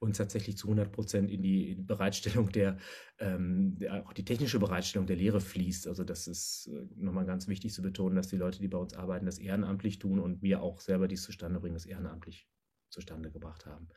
uns 0.00 0.18
tatsächlich 0.18 0.58
zu 0.58 0.66
100 0.66 0.92
Prozent 0.92 1.30
in 1.30 1.42
die, 1.42 1.76
Bereitstellung 1.76 2.50
der, 2.52 2.76
ähm, 3.18 3.78
der, 3.78 4.06
auch 4.06 4.12
die 4.12 4.26
technische 4.26 4.58
Bereitstellung 4.58 5.06
der 5.06 5.16
Lehre 5.16 5.40
fließt. 5.40 5.88
Also 5.88 6.04
das 6.04 6.26
ist 6.26 6.68
äh, 6.70 6.86
nochmal 6.94 7.24
ganz 7.24 7.48
wichtig 7.48 7.72
zu 7.72 7.80
betonen, 7.80 8.16
dass 8.16 8.28
die 8.28 8.36
Leute, 8.36 8.60
die 8.60 8.68
bei 8.68 8.78
uns 8.78 8.92
arbeiten, 8.92 9.24
das 9.24 9.38
ehrenamtlich 9.38 9.98
tun 9.98 10.18
und 10.18 10.42
wir 10.42 10.60
auch 10.62 10.80
selber 10.82 11.08
dies 11.08 11.22
zustande 11.22 11.58
bringen, 11.58 11.74
das 11.74 11.86
ehrenamtlich 11.86 12.50
zustande 12.90 13.30
gebracht 13.30 13.64
haben. 13.64 13.88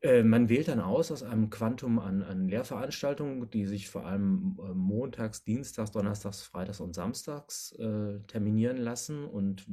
Äh, 0.00 0.22
man 0.22 0.48
wählt 0.48 0.68
dann 0.68 0.80
aus 0.80 1.10
aus 1.10 1.22
einem 1.22 1.50
Quantum 1.50 1.98
an, 1.98 2.22
an 2.22 2.48
Lehrveranstaltungen, 2.48 3.50
die 3.50 3.66
sich 3.66 3.88
vor 3.88 4.06
allem 4.06 4.58
äh, 4.62 4.72
montags, 4.72 5.42
dienstags, 5.42 5.90
donnerstags, 5.90 6.42
freitags 6.42 6.80
und 6.80 6.94
samstags 6.94 7.72
äh, 7.72 8.20
terminieren 8.26 8.76
lassen 8.76 9.24
und 9.24 9.66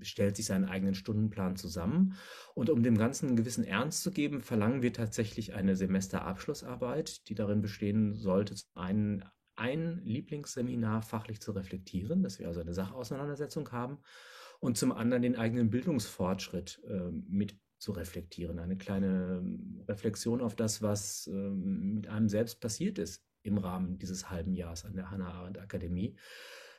stellt 0.00 0.36
sich 0.36 0.46
seinen 0.46 0.66
eigenen 0.66 0.94
Stundenplan 0.94 1.56
zusammen. 1.56 2.14
Und 2.54 2.70
um 2.70 2.82
dem 2.82 2.96
Ganzen 2.96 3.28
einen 3.28 3.36
gewissen 3.36 3.64
Ernst 3.64 4.02
zu 4.02 4.10
geben, 4.10 4.40
verlangen 4.40 4.82
wir 4.82 4.92
tatsächlich 4.92 5.54
eine 5.54 5.76
Semesterabschlussarbeit, 5.76 7.28
die 7.28 7.34
darin 7.34 7.62
bestehen 7.62 8.14
sollte, 8.14 8.54
einen 8.74 9.24
ein 9.56 10.00
Lieblingsseminar 10.04 11.02
fachlich 11.02 11.40
zu 11.40 11.52
reflektieren, 11.52 12.24
dass 12.24 12.38
wir 12.40 12.48
also 12.48 12.60
eine 12.60 12.74
Sachauseinandersetzung 12.74 13.70
haben 13.70 13.98
und 14.58 14.76
zum 14.76 14.92
anderen 14.92 15.22
den 15.22 15.36
eigenen 15.36 15.70
Bildungsfortschritt 15.70 16.82
äh, 16.88 17.10
mit 17.28 17.56
zu 17.78 17.92
reflektieren, 17.92 18.58
eine 18.58 18.76
kleine 18.76 19.40
ähm, 19.42 19.82
Reflexion 19.88 20.40
auf 20.40 20.54
das, 20.56 20.82
was 20.82 21.26
ähm, 21.26 21.94
mit 21.94 22.08
einem 22.08 22.28
selbst 22.28 22.60
passiert 22.60 22.98
ist 22.98 23.22
im 23.42 23.58
Rahmen 23.58 23.98
dieses 23.98 24.30
halben 24.30 24.54
Jahres 24.54 24.84
an 24.84 24.94
der 24.94 25.10
Hannah 25.10 25.32
Arendt 25.32 25.58
Akademie. 25.58 26.16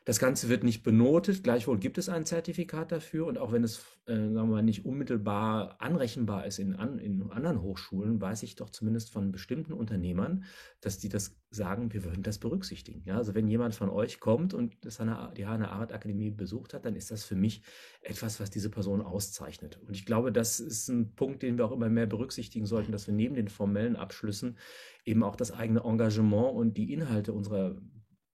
Das 0.06 0.20
Ganze 0.20 0.50
wird 0.50 0.64
nicht 0.64 0.84
benotet, 0.84 1.44
gleichwohl 1.44 1.80
gibt 1.80 1.98
es 1.98 2.10
ein 2.10 2.26
Zertifikat 2.26 2.92
dafür 2.92 3.26
und 3.26 3.40
auch 3.40 3.52
wenn 3.52 3.64
es, 3.64 3.80
äh, 4.06 4.14
sagen 4.14 4.34
wir 4.34 4.46
mal, 4.46 4.62
nicht 4.62 4.86
unmittelbar 4.86 5.82
anrechenbar 5.82 6.46
ist 6.46 6.60
in, 6.60 6.76
an, 6.76 7.00
in 7.00 7.32
anderen 7.32 7.64
Hochschulen, 7.64 8.22
weiß 8.22 8.44
ich 8.44 8.56
doch 8.56 8.70
zumindest 8.70 9.10
von 9.10 9.32
bestimmten 9.32 9.74
Unternehmern, 9.74 10.44
dass 10.80 11.00
die 11.00 11.10
das 11.10 11.36
sagen, 11.50 11.92
wir 11.92 12.04
würden 12.04 12.22
das 12.22 12.38
berücksichtigen. 12.38 13.02
Ja, 13.04 13.18
also 13.18 13.34
wenn 13.34 13.48
jemand 13.48 13.74
von 13.74 13.90
euch 13.90 14.20
kommt 14.20 14.54
und 14.54 14.86
das 14.86 14.98
die 15.36 15.48
Hannah 15.48 15.72
Arendt 15.72 15.92
Akademie 15.92 16.30
besucht 16.30 16.76
hat, 16.76 16.86
dann 16.86 16.96
ist 16.96 17.10
das 17.10 17.24
für 17.24 17.36
mich 17.36 17.64
etwas, 18.02 18.40
was 18.40 18.52
diese 18.52 18.70
Person 18.70 19.02
auszeichnet. 19.02 19.80
Und 19.88 19.96
ich 19.96 20.06
glaube, 20.06 20.32
das 20.32 20.60
ist 20.60 20.88
ein 20.88 21.16
Punkt, 21.16 21.42
den 21.42 21.58
wir 21.58 21.66
auch 21.66 21.72
immer 21.72 21.90
mehr 21.90 22.06
berücksichtigen 22.06 22.68
sollten, 22.68 22.92
dass 22.92 23.08
wir 23.08 23.14
neben 23.16 23.34
den 23.34 23.48
formellen 23.48 23.96
Abschlüssen 23.96 24.60
eben 25.04 25.24
auch 25.24 25.36
das 25.36 25.52
eigene 25.52 25.84
Engagement 25.84 26.54
und 26.54 26.78
die 26.78 26.94
Inhalte 26.94 27.34
unserer 27.34 27.76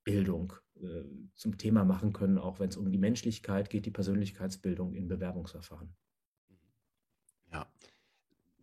Bildung 0.04 0.54
äh, 0.83 1.03
zum 1.35 1.57
Thema 1.57 1.85
machen 1.85 2.13
können, 2.13 2.38
auch 2.38 2.59
wenn 2.59 2.69
es 2.69 2.77
um 2.77 2.91
die 2.91 2.97
Menschlichkeit 2.97 3.69
geht, 3.69 3.85
die 3.85 3.91
Persönlichkeitsbildung 3.91 4.93
in 4.93 5.07
Bewerbungsverfahren. 5.07 5.95
Ja. 7.51 7.67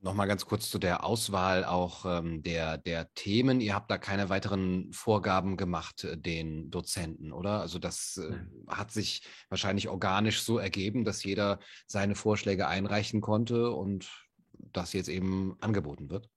Nochmal 0.01 0.29
ganz 0.29 0.47
kurz 0.47 0.71
zu 0.71 0.79
der 0.79 1.03
Auswahl 1.05 1.65
auch 1.65 2.05
ähm, 2.05 2.43
der, 2.43 2.79
der 2.79 3.13
Themen. 3.15 3.61
Ihr 3.61 3.75
habt 3.75 3.91
da 3.91 3.99
keine 3.99 4.29
weiteren 4.29 4.93
Vorgaben 4.93 5.57
gemacht, 5.57 6.05
äh, 6.05 6.17
den 6.17 6.71
Dozenten, 6.71 7.33
oder? 7.33 7.61
Also 7.61 7.81
das 7.81 8.17
äh, 8.17 8.37
hat 8.69 8.93
sich 8.93 9.23
wahrscheinlich 9.49 9.89
organisch 9.89 10.43
so 10.43 10.59
ergeben, 10.59 11.05
dass 11.05 11.25
jeder 11.25 11.59
seine 11.87 12.15
Vorschläge 12.15 12.69
einreichen 12.69 13.21
konnte 13.21 13.73
und 13.73 14.09
das 14.53 14.93
jetzt 14.93 15.09
eben 15.09 15.57
angeboten 15.61 16.11
wird. 16.11 16.31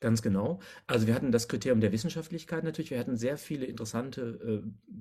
Ganz 0.00 0.20
genau. 0.20 0.60
Also 0.86 1.06
wir 1.06 1.14
hatten 1.14 1.32
das 1.32 1.48
Kriterium 1.48 1.80
der 1.80 1.92
Wissenschaftlichkeit 1.92 2.64
natürlich. 2.64 2.90
Wir 2.90 2.98
hatten 2.98 3.16
sehr 3.16 3.38
viele 3.38 3.64
interessante 3.64 4.62
äh, 4.64 4.92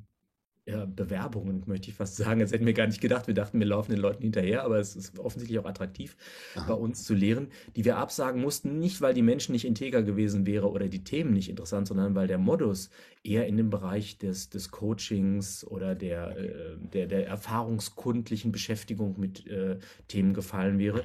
ja, 0.68 0.86
Bewerbungen, 0.86 1.64
möchte 1.68 1.90
ich 1.90 1.96
fast 1.96 2.16
sagen. 2.16 2.40
Das 2.40 2.52
hätten 2.52 2.66
wir 2.66 2.74
gar 2.74 2.88
nicht 2.88 3.02
gedacht. 3.02 3.28
Wir 3.28 3.36
dachten, 3.36 3.60
wir 3.60 3.68
laufen 3.68 3.92
den 3.92 4.00
Leuten 4.00 4.24
hinterher, 4.24 4.64
aber 4.64 4.80
es 4.80 4.96
ist 4.96 5.20
offensichtlich 5.20 5.60
auch 5.60 5.66
attraktiv, 5.66 6.18
Aha. 6.56 6.66
bei 6.68 6.74
uns 6.74 7.04
zu 7.04 7.14
lehren, 7.14 7.50
die 7.76 7.86
wir 7.86 7.98
absagen 7.98 8.42
mussten, 8.42 8.80
nicht 8.80 9.00
weil 9.02 9.14
die 9.14 9.22
Menschen 9.22 9.52
nicht 9.52 9.66
integer 9.66 10.02
gewesen 10.02 10.48
wäre 10.48 10.72
oder 10.72 10.88
die 10.88 11.04
Themen 11.04 11.34
nicht 11.34 11.50
interessant, 11.50 11.88
sondern 11.88 12.16
weil 12.16 12.28
der 12.28 12.40
Modus 12.40 12.90
eher 13.24 13.46
in 13.46 13.58
dem 13.58 13.70
Bereich 13.70 14.18
des, 14.18 14.50
des 14.50 14.72
Coachings 14.72 15.66
oder 15.68 15.94
der, 15.94 16.36
äh, 16.38 16.78
der, 16.80 17.08
der 17.08 17.28
erfahrungskundlichen 17.28 18.52
Beschäftigung 18.52 19.20
mit 19.20 19.46
äh, 19.46 19.78
Themen 20.08 20.34
gefallen 20.34 20.80
wäre. 20.80 21.04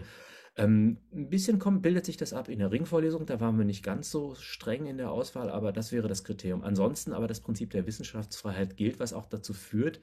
Ähm, 0.57 0.99
ein 1.13 1.31
bisschen 1.31 1.59
kommt, 1.59 1.83
bildet 1.83 2.05
sich 2.05 2.17
das 2.17 2.33
ab 2.33 2.49
in 2.49 2.59
der 2.59 2.73
Ringvorlesung, 2.73 3.25
da 3.25 3.41
waren 3.41 3.57
wir 3.57 3.65
nicht 3.65 3.85
ganz 3.85 4.11
so 4.11 4.35
streng 4.35 4.87
in 4.87 4.99
der 4.99 5.11
Auswahl, 5.11 5.49
aber 5.49 5.73
das 5.73 5.93
wäre 5.93 6.09
das 6.09 6.25
Kriterium. 6.25 6.63
Ansonsten 6.63 7.13
aber 7.13 7.29
das 7.29 7.41
Prinzip 7.41 7.71
der 7.71 7.87
Wissenschaftsfreiheit 7.87 8.77
gilt, 8.77 8.99
was 8.99 9.13
auch 9.13 9.27
dazu 9.27 9.53
führt, 9.53 10.01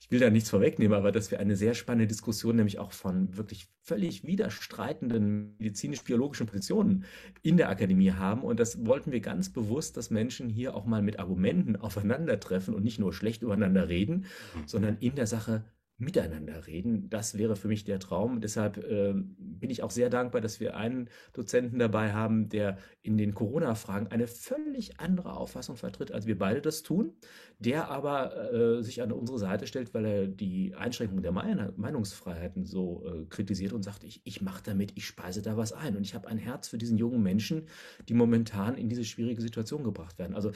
ich 0.00 0.10
will 0.10 0.18
da 0.18 0.30
nichts 0.30 0.48
vorwegnehmen, 0.48 0.96
aber 0.96 1.12
dass 1.12 1.30
wir 1.30 1.40
eine 1.40 1.56
sehr 1.56 1.74
spannende 1.74 2.06
Diskussion, 2.06 2.56
nämlich 2.56 2.78
auch 2.78 2.92
von 2.92 3.36
wirklich 3.36 3.68
völlig 3.82 4.24
widerstreitenden 4.24 5.56
medizinisch-biologischen 5.58 6.46
Positionen 6.46 7.04
in 7.42 7.58
der 7.58 7.68
Akademie 7.68 8.12
haben. 8.12 8.42
Und 8.42 8.60
das 8.60 8.86
wollten 8.86 9.12
wir 9.12 9.20
ganz 9.20 9.50
bewusst, 9.50 9.98
dass 9.98 10.10
Menschen 10.10 10.48
hier 10.48 10.74
auch 10.74 10.86
mal 10.86 11.02
mit 11.02 11.18
Argumenten 11.18 11.76
aufeinandertreffen 11.80 12.74
und 12.74 12.82
nicht 12.82 12.98
nur 12.98 13.12
schlecht 13.12 13.42
übereinander 13.42 13.90
reden, 13.90 14.24
mhm. 14.54 14.66
sondern 14.66 14.96
in 15.00 15.16
der 15.16 15.26
Sache 15.26 15.64
miteinander 16.00 16.66
reden. 16.66 17.10
Das 17.10 17.36
wäre 17.36 17.56
für 17.56 17.68
mich 17.68 17.84
der 17.84 18.00
Traum. 18.00 18.40
Deshalb 18.40 18.78
äh, 18.78 19.12
bin 19.12 19.68
ich 19.68 19.82
auch 19.82 19.90
sehr 19.90 20.08
dankbar, 20.08 20.40
dass 20.40 20.58
wir 20.58 20.74
einen 20.76 21.10
Dozenten 21.34 21.78
dabei 21.78 22.12
haben, 22.12 22.48
der 22.48 22.78
in 23.02 23.18
den 23.18 23.34
Corona-Fragen 23.34 24.06
eine 24.06 24.26
völlig 24.26 24.98
andere 24.98 25.34
Auffassung 25.34 25.76
vertritt, 25.76 26.10
als 26.10 26.26
wir 26.26 26.38
beide 26.38 26.62
das 26.62 26.82
tun, 26.82 27.12
der 27.58 27.90
aber 27.90 28.52
äh, 28.52 28.82
sich 28.82 29.02
an 29.02 29.12
unsere 29.12 29.38
Seite 29.38 29.66
stellt, 29.66 29.92
weil 29.92 30.06
er 30.06 30.26
die 30.26 30.74
Einschränkung 30.74 31.20
der 31.20 31.32
Meinungsfreiheiten 31.32 32.64
so 32.64 33.04
äh, 33.06 33.26
kritisiert 33.26 33.74
und 33.74 33.82
sagt, 33.82 34.02
ich, 34.02 34.22
ich 34.24 34.40
mache 34.40 34.62
damit, 34.64 34.92
ich 34.96 35.06
speise 35.06 35.42
da 35.42 35.58
was 35.58 35.74
ein. 35.74 35.96
Und 35.96 36.02
ich 36.02 36.14
habe 36.14 36.28
ein 36.28 36.38
Herz 36.38 36.68
für 36.68 36.78
diesen 36.78 36.96
jungen 36.96 37.22
Menschen, 37.22 37.66
die 38.08 38.14
momentan 38.14 38.74
in 38.76 38.88
diese 38.88 39.04
schwierige 39.04 39.42
Situation 39.42 39.84
gebracht 39.84 40.18
werden. 40.18 40.34
Also 40.34 40.52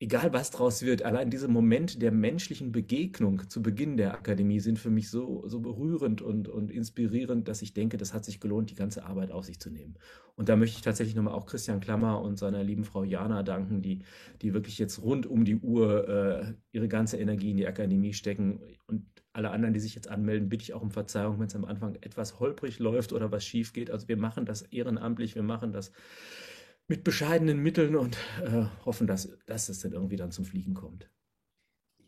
egal 0.00 0.32
was 0.32 0.50
draus 0.50 0.80
wird, 0.80 1.02
allein 1.02 1.28
diese 1.28 1.46
Momente 1.46 1.98
der 1.98 2.10
menschlichen 2.10 2.72
Begegnung 2.72 3.48
zu 3.50 3.62
Beginn 3.62 3.98
der 3.98 4.14
Akademie 4.14 4.58
sind 4.58 4.78
für 4.78 4.88
mich 4.88 5.10
so, 5.10 5.46
so 5.46 5.60
berührend 5.60 6.22
und, 6.22 6.48
und 6.48 6.70
inspirierend, 6.70 7.46
dass 7.48 7.60
ich 7.60 7.74
denke, 7.74 7.98
das 7.98 8.14
hat 8.14 8.24
sich 8.24 8.40
gelohnt, 8.40 8.70
die 8.70 8.74
ganze 8.74 9.04
Arbeit 9.04 9.30
auf 9.30 9.44
sich 9.44 9.60
zu 9.60 9.68
nehmen. 9.70 9.96
Und 10.36 10.48
da 10.48 10.56
möchte 10.56 10.76
ich 10.78 10.82
tatsächlich 10.82 11.14
nochmal 11.14 11.34
auch 11.34 11.44
Christian 11.44 11.80
Klammer 11.80 12.22
und 12.22 12.38
seiner 12.38 12.64
lieben 12.64 12.84
Frau 12.84 13.04
Jana 13.04 13.42
danken, 13.42 13.82
die, 13.82 14.00
die 14.40 14.54
wirklich 14.54 14.78
jetzt 14.78 15.02
rund 15.02 15.26
um 15.26 15.44
die 15.44 15.56
Uhr 15.56 16.08
äh, 16.08 16.54
ihre 16.72 16.88
ganze 16.88 17.18
Energie 17.18 17.50
in 17.50 17.58
die 17.58 17.66
Akademie 17.66 18.14
stecken. 18.14 18.58
Und 18.86 19.04
alle 19.34 19.50
anderen, 19.50 19.74
die 19.74 19.80
sich 19.80 19.94
jetzt 19.94 20.08
anmelden, 20.08 20.48
bitte 20.48 20.62
ich 20.62 20.72
auch 20.72 20.80
um 20.80 20.92
Verzeihung, 20.92 21.38
wenn 21.40 21.48
es 21.48 21.54
am 21.54 21.66
Anfang 21.66 21.96
etwas 22.00 22.40
holprig 22.40 22.78
läuft 22.78 23.12
oder 23.12 23.30
was 23.30 23.44
schief 23.44 23.74
geht. 23.74 23.90
Also 23.90 24.08
wir 24.08 24.16
machen 24.16 24.46
das 24.46 24.62
ehrenamtlich, 24.62 25.34
wir 25.34 25.42
machen 25.42 25.72
das 25.72 25.92
mit 26.90 27.04
bescheidenen 27.04 27.60
Mitteln 27.60 27.94
und 27.94 28.16
äh, 28.42 28.64
hoffen, 28.84 29.06
dass, 29.06 29.30
dass 29.46 29.68
es 29.68 29.78
dann 29.78 29.92
irgendwie 29.92 30.16
dann 30.16 30.32
zum 30.32 30.44
Fliegen 30.44 30.74
kommt. 30.74 31.08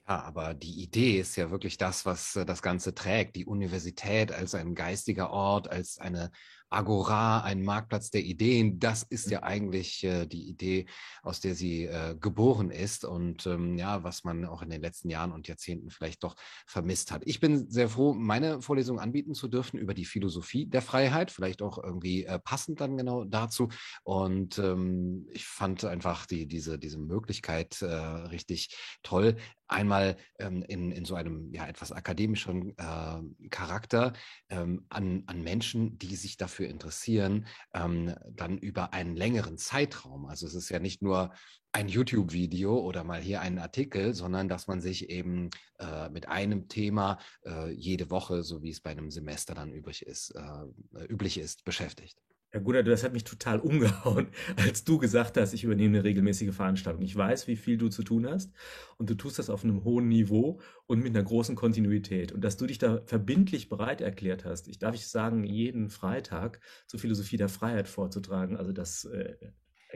Ja, 0.08 0.20
aber 0.22 0.54
die 0.54 0.82
Idee 0.82 1.20
ist 1.20 1.36
ja 1.36 1.52
wirklich 1.52 1.78
das, 1.78 2.04
was 2.04 2.34
äh, 2.34 2.44
das 2.44 2.62
Ganze 2.62 2.92
trägt. 2.92 3.36
Die 3.36 3.46
Universität 3.46 4.32
als 4.32 4.56
ein 4.56 4.74
geistiger 4.74 5.30
Ort, 5.30 5.70
als 5.70 5.98
eine 5.98 6.32
Agora, 6.72 7.42
ein 7.42 7.62
Marktplatz 7.62 8.10
der 8.10 8.22
Ideen. 8.22 8.78
Das 8.78 9.02
ist 9.02 9.30
ja 9.30 9.42
eigentlich 9.42 10.02
äh, 10.04 10.26
die 10.26 10.48
Idee, 10.48 10.86
aus 11.22 11.40
der 11.40 11.54
sie 11.54 11.84
äh, 11.84 12.16
geboren 12.18 12.70
ist 12.70 13.04
und 13.04 13.46
ähm, 13.46 13.76
ja, 13.76 14.02
was 14.04 14.24
man 14.24 14.44
auch 14.46 14.62
in 14.62 14.70
den 14.70 14.80
letzten 14.80 15.10
Jahren 15.10 15.32
und 15.32 15.48
Jahrzehnten 15.48 15.90
vielleicht 15.90 16.24
doch 16.24 16.34
vermisst 16.66 17.12
hat. 17.12 17.22
Ich 17.26 17.40
bin 17.40 17.70
sehr 17.70 17.88
froh, 17.88 18.14
meine 18.14 18.62
Vorlesung 18.62 18.98
anbieten 18.98 19.34
zu 19.34 19.48
dürfen 19.48 19.78
über 19.78 19.94
die 19.94 20.06
Philosophie 20.06 20.66
der 20.66 20.82
Freiheit, 20.82 21.30
vielleicht 21.30 21.62
auch 21.62 21.82
irgendwie 21.82 22.24
äh, 22.24 22.38
passend 22.38 22.80
dann 22.80 22.96
genau 22.96 23.24
dazu. 23.24 23.68
Und 24.02 24.58
ähm, 24.58 25.28
ich 25.30 25.46
fand 25.46 25.84
einfach 25.84 26.26
die, 26.26 26.46
diese, 26.46 26.78
diese 26.78 26.98
Möglichkeit 26.98 27.82
äh, 27.82 27.86
richtig 27.86 28.74
toll, 29.02 29.36
einmal 29.72 30.16
ähm, 30.38 30.62
in, 30.68 30.92
in 30.92 31.04
so 31.04 31.14
einem 31.14 31.52
ja 31.52 31.66
etwas 31.66 31.92
akademischen 31.92 32.76
äh, 32.78 33.48
Charakter 33.48 34.12
ähm, 34.50 34.84
an, 34.90 35.24
an 35.26 35.42
Menschen, 35.42 35.98
die 35.98 36.14
sich 36.14 36.36
dafür 36.36 36.61
interessieren, 36.66 37.46
ähm, 37.74 38.14
dann 38.30 38.58
über 38.58 38.92
einen 38.92 39.16
längeren 39.16 39.58
Zeitraum. 39.58 40.26
Also 40.26 40.46
es 40.46 40.54
ist 40.54 40.68
ja 40.68 40.78
nicht 40.78 41.02
nur 41.02 41.32
ein 41.72 41.88
YouTube-Video 41.88 42.78
oder 42.78 43.02
mal 43.02 43.20
hier 43.20 43.40
einen 43.40 43.58
Artikel, 43.58 44.14
sondern 44.14 44.48
dass 44.48 44.66
man 44.66 44.80
sich 44.80 45.08
eben 45.08 45.48
äh, 45.78 46.10
mit 46.10 46.28
einem 46.28 46.68
Thema 46.68 47.18
äh, 47.46 47.70
jede 47.70 48.10
Woche, 48.10 48.42
so 48.42 48.62
wie 48.62 48.70
es 48.70 48.80
bei 48.80 48.90
einem 48.90 49.10
Semester 49.10 49.54
dann 49.54 49.72
übrig 49.72 50.04
ist, 50.04 50.34
äh, 50.34 51.04
üblich 51.06 51.38
ist, 51.38 51.64
beschäftigt. 51.64 52.18
Ja, 52.54 52.60
Gunnar, 52.60 52.82
das 52.82 53.02
hat 53.02 53.14
mich 53.14 53.24
total 53.24 53.60
umgehauen, 53.60 54.28
als 54.56 54.84
du 54.84 54.98
gesagt 54.98 55.36
hast, 55.38 55.54
ich 55.54 55.64
übernehme 55.64 55.96
eine 55.98 56.04
regelmäßige 56.04 56.54
Veranstaltung. 56.54 57.02
Ich 57.02 57.16
weiß, 57.16 57.46
wie 57.46 57.56
viel 57.56 57.78
du 57.78 57.88
zu 57.88 58.02
tun 58.02 58.26
hast 58.26 58.52
und 58.98 59.08
du 59.08 59.14
tust 59.14 59.38
das 59.38 59.48
auf 59.48 59.64
einem 59.64 59.84
hohen 59.84 60.08
Niveau 60.08 60.60
und 60.86 61.00
mit 61.02 61.14
einer 61.16 61.24
großen 61.24 61.56
Kontinuität. 61.56 62.30
Und 62.32 62.42
dass 62.42 62.58
du 62.58 62.66
dich 62.66 62.78
da 62.78 63.00
verbindlich 63.06 63.68
bereit 63.70 64.00
erklärt 64.02 64.44
hast, 64.44 64.68
ich 64.68 64.78
darf 64.78 64.94
ich 64.94 65.08
sagen, 65.08 65.44
jeden 65.44 65.88
Freitag 65.88 66.60
zur 66.86 67.00
Philosophie 67.00 67.38
der 67.38 67.48
Freiheit 67.48 67.88
vorzutragen, 67.88 68.56
also 68.56 68.72
das 68.72 69.04
äh, 69.06 69.34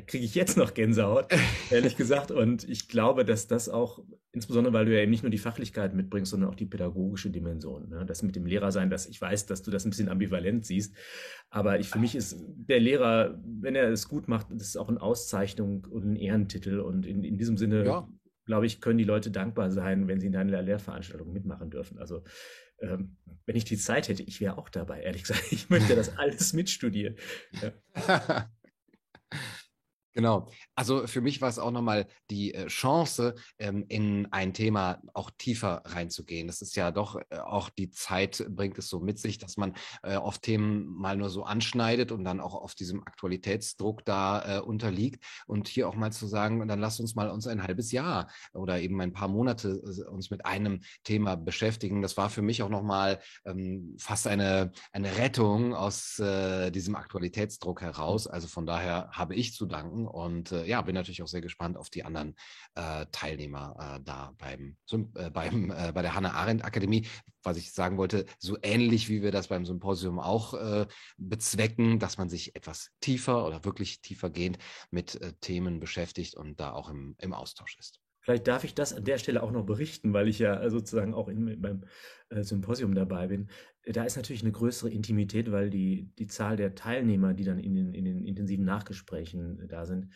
kriege 0.07 0.25
ich 0.25 0.35
jetzt 0.35 0.57
noch 0.57 0.75
Gänsehaut, 0.75 1.33
ehrlich 1.71 1.97
gesagt. 1.97 2.31
Und 2.31 2.69
ich 2.69 2.88
glaube, 2.88 3.25
dass 3.25 3.47
das 3.47 3.69
auch, 3.69 4.03
insbesondere 4.33 4.75
weil 4.75 4.85
du 4.85 4.95
ja 4.95 5.00
eben 5.00 5.11
nicht 5.11 5.23
nur 5.23 5.31
die 5.31 5.38
Fachlichkeit 5.38 5.95
mitbringst, 5.95 6.31
sondern 6.31 6.50
auch 6.50 6.55
die 6.55 6.67
pädagogische 6.67 7.31
Dimension. 7.31 7.88
Ne? 7.88 8.05
Das 8.07 8.23
mit 8.23 8.37
dem 8.37 8.47
Lehrer 8.47 8.73
sein, 8.73 8.91
dass 8.91 9.07
ich 9.07 9.21
weiß, 9.21 9.47
dass 9.47 9.62
du 9.62 9.71
das 9.71 9.85
ein 9.85 9.91
bisschen 9.91 10.09
ambivalent 10.09 10.67
siehst. 10.67 10.95
Aber 11.49 11.79
ich, 11.79 11.88
für 11.88 11.99
mich 11.99 12.15
ist 12.15 12.37
der 12.47 12.81
Lehrer, 12.81 13.41
wenn 13.45 13.75
er 13.75 13.88
es 13.88 14.09
gut 14.09 14.29
macht, 14.29 14.49
das 14.50 14.69
ist 14.69 14.76
auch 14.76 14.88
eine 14.88 15.00
Auszeichnung 15.00 15.87
und 15.91 16.05
ein 16.05 16.17
Ehrentitel. 16.17 16.81
Und 16.81 17.07
in, 17.07 17.25
in 17.25 17.38
diesem 17.38 17.57
Sinne, 17.57 17.85
ja. 17.85 18.09
glaube 18.45 18.67
ich, 18.67 18.81
können 18.81 18.99
die 18.99 19.05
Leute 19.05 19.31
dankbar 19.31 19.71
sein, 19.71 20.09
wenn 20.09 20.21
sie 20.21 20.26
in 20.26 20.33
deiner 20.33 20.61
Lehrveranstaltung 20.61 21.33
mitmachen 21.33 21.71
dürfen. 21.71 21.99
Also 21.99 22.23
ähm, 22.81 23.17
wenn 23.47 23.57
ich 23.57 23.65
die 23.65 23.79
Zeit 23.79 24.09
hätte, 24.09 24.23
ich 24.23 24.41
wäre 24.41 24.59
auch 24.59 24.69
dabei, 24.69 25.00
ehrlich 25.00 25.23
gesagt. 25.23 25.45
Ich 25.50 25.71
möchte 25.71 25.97
das 25.97 26.17
alles 26.19 26.53
mitstudieren. 26.53 27.17
Ja. 27.62 28.50
Genau. 30.17 30.49
Also 30.75 31.07
für 31.07 31.21
mich 31.21 31.43
war 31.43 31.51
es 31.51 31.59
auch 31.59 31.71
nochmal 31.71 32.07
die 32.31 32.55
äh, 32.55 32.69
Chance, 32.69 33.35
ähm, 33.59 33.85
in 33.89 34.27
ein 34.33 34.55
Thema 34.55 34.99
auch 35.13 35.31
tiefer 35.37 35.83
reinzugehen. 35.85 36.47
Das 36.47 36.63
ist 36.63 36.75
ja 36.75 36.91
doch 36.91 37.21
äh, 37.29 37.37
auch 37.37 37.69
die 37.69 37.91
Zeit 37.91 38.47
bringt 38.49 38.79
es 38.79 38.89
so 38.89 38.99
mit 38.99 39.19
sich, 39.19 39.37
dass 39.37 39.59
man 39.59 39.75
äh, 40.03 40.17
oft 40.17 40.41
Themen 40.41 40.87
mal 40.87 41.19
nur 41.19 41.29
so 41.29 41.45
anschneidet 41.45 42.13
und 42.13 42.25
dann 42.25 42.41
auch 42.41 42.55
auf 42.55 42.75
diesem 42.75 43.03
Aktualitätsdruck 43.07 44.07
da 44.07 44.61
unterliegt. 44.61 45.23
Und 45.47 45.69
hier 45.69 45.87
auch 45.89 45.95
mal 45.95 46.13
zu 46.13 46.27
sagen, 46.27 46.67
dann 46.67 46.81
lass 46.81 46.99
uns 46.99 47.15
mal 47.15 47.29
uns 47.29 47.47
ein 47.47 47.63
halbes 47.63 47.93
Jahr 47.93 48.31
oder 48.55 48.81
eben 48.81 48.99
ein 49.03 49.13
paar 49.13 49.29
Monate 49.29 49.81
uns 50.11 50.31
mit 50.31 50.47
einem 50.47 50.81
Thema 51.05 51.37
beschäftigen. 51.37 52.01
Das 52.01 52.17
war 52.17 52.31
für 52.31 52.43
mich 52.43 52.63
auch 52.63 52.69
nochmal 52.71 53.21
ähm, 53.45 53.97
fast 53.99 54.27
eine, 54.27 54.73
eine 54.93 55.19
Rettung 55.19 55.75
aus 55.75 56.17
diesem 56.17 56.97
Aktualitätsdruck 56.97 57.83
heraus. 57.83 58.27
Also 58.27 58.49
von 58.49 58.65
daher 58.65 59.11
habe 59.13 59.35
ich 59.35 59.53
zu 59.53 59.67
danken 59.67 60.06
und 60.07 60.53
äh, 60.53 60.65
ja, 60.67 60.81
bin 60.83 60.95
natürlich 60.95 61.23
auch 61.23 61.29
sehr 61.29 61.41
gespannt 61.41 61.77
auf 61.77 61.91
die 61.91 62.05
anderen 62.05 62.37
äh, 62.75 63.07
Teilnehmer 63.13 63.97
äh, 63.99 64.03
da 64.05 64.33
beim, 64.39 64.77
äh, 64.91 65.31
beim 65.31 65.71
äh, 65.71 65.93
bei 65.93 66.03
der 66.03 66.15
Hannah 66.15 66.33
Arendt 66.33 66.65
Akademie. 66.65 67.07
Was 67.43 67.57
ich 67.57 67.73
sagen 67.73 67.97
wollte, 67.97 68.27
so 68.39 68.59
ähnlich 68.63 69.09
wie 69.09 69.23
wir 69.23 69.31
das 69.31 69.49
beim 69.49 69.65
Symposium 69.65 70.19
auch 70.19 70.55
äh, 70.55 70.87
bezwecken, 71.17 71.99
dass 71.99 72.19
man 72.19 72.29
sich 72.29 72.57
etwas 72.57 72.91
tiefer 73.01 73.47
oder 73.47 73.65
wirklich 73.65 74.01
tiefergehend 74.01 74.59
mit 74.91 75.21
Themen 75.41 75.79
beschäftigt 75.79 76.35
und 76.35 76.59
da 76.59 76.73
auch 76.73 76.89
im, 76.89 77.15
im 77.19 77.33
Austausch 77.33 77.77
ist. 77.79 78.01
Vielleicht 78.26 78.49
darf 78.49 78.64
ich 78.64 78.75
das 78.75 78.92
an 78.92 79.04
der 79.04 79.18
Stelle 79.18 79.40
auch 79.40 79.52
noch 79.52 79.64
berichten, 79.64 80.12
weil 80.12 80.26
ich 80.26 80.40
ja 80.40 80.68
sozusagen 80.68 81.14
auch 81.14 81.28
in, 81.28 81.62
beim 81.62 81.85
Symposium 82.28 82.92
dabei 82.92 83.28
bin. 83.28 83.50
Da 83.85 84.02
ist 84.02 84.16
natürlich 84.16 84.42
eine 84.42 84.50
größere 84.50 84.90
Intimität, 84.90 85.52
weil 85.52 85.71
die, 85.71 86.11
die 86.18 86.26
Zahl 86.26 86.56
der 86.56 86.75
Teilnehmer, 86.75 87.35
die 87.35 87.45
dann 87.45 87.61
in 87.61 87.76
den, 87.76 87.95
in 87.95 88.04
den 88.04 88.25
intensiven 88.25 88.64
Nachgesprächen 88.64 89.68
da 89.68 89.87
sind, 89.87 90.09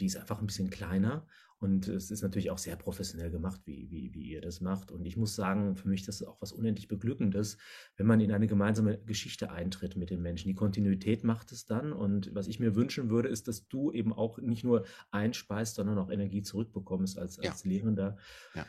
die 0.00 0.06
ist 0.06 0.16
einfach 0.16 0.40
ein 0.40 0.46
bisschen 0.46 0.70
kleiner. 0.70 1.26
Und 1.58 1.88
es 1.88 2.10
ist 2.10 2.22
natürlich 2.22 2.50
auch 2.50 2.58
sehr 2.58 2.76
professionell 2.76 3.30
gemacht, 3.30 3.62
wie, 3.64 3.90
wie, 3.90 4.12
wie 4.12 4.24
ihr 4.24 4.42
das 4.42 4.60
macht. 4.60 4.90
Und 4.90 5.06
ich 5.06 5.16
muss 5.16 5.34
sagen, 5.34 5.74
für 5.74 5.88
mich 5.88 6.04
das 6.04 6.20
ist 6.20 6.26
auch 6.26 6.40
was 6.42 6.52
unendlich 6.52 6.86
Beglückendes, 6.86 7.56
wenn 7.96 8.06
man 8.06 8.20
in 8.20 8.30
eine 8.30 8.46
gemeinsame 8.46 8.98
Geschichte 8.98 9.50
eintritt 9.50 9.96
mit 9.96 10.10
den 10.10 10.20
Menschen. 10.20 10.48
Die 10.48 10.54
Kontinuität 10.54 11.24
macht 11.24 11.52
es 11.52 11.64
dann. 11.64 11.94
Und 11.94 12.34
was 12.34 12.46
ich 12.46 12.60
mir 12.60 12.74
wünschen 12.74 13.08
würde, 13.08 13.28
ist, 13.28 13.48
dass 13.48 13.68
du 13.68 13.90
eben 13.90 14.12
auch 14.12 14.38
nicht 14.38 14.64
nur 14.64 14.84
einspeist, 15.10 15.76
sondern 15.76 15.96
auch 15.96 16.10
Energie 16.10 16.42
zurückbekommst 16.42 17.18
als, 17.18 17.38
als 17.38 17.64
ja. 17.64 17.70
Lehrender. 17.70 18.18
Ja 18.54 18.66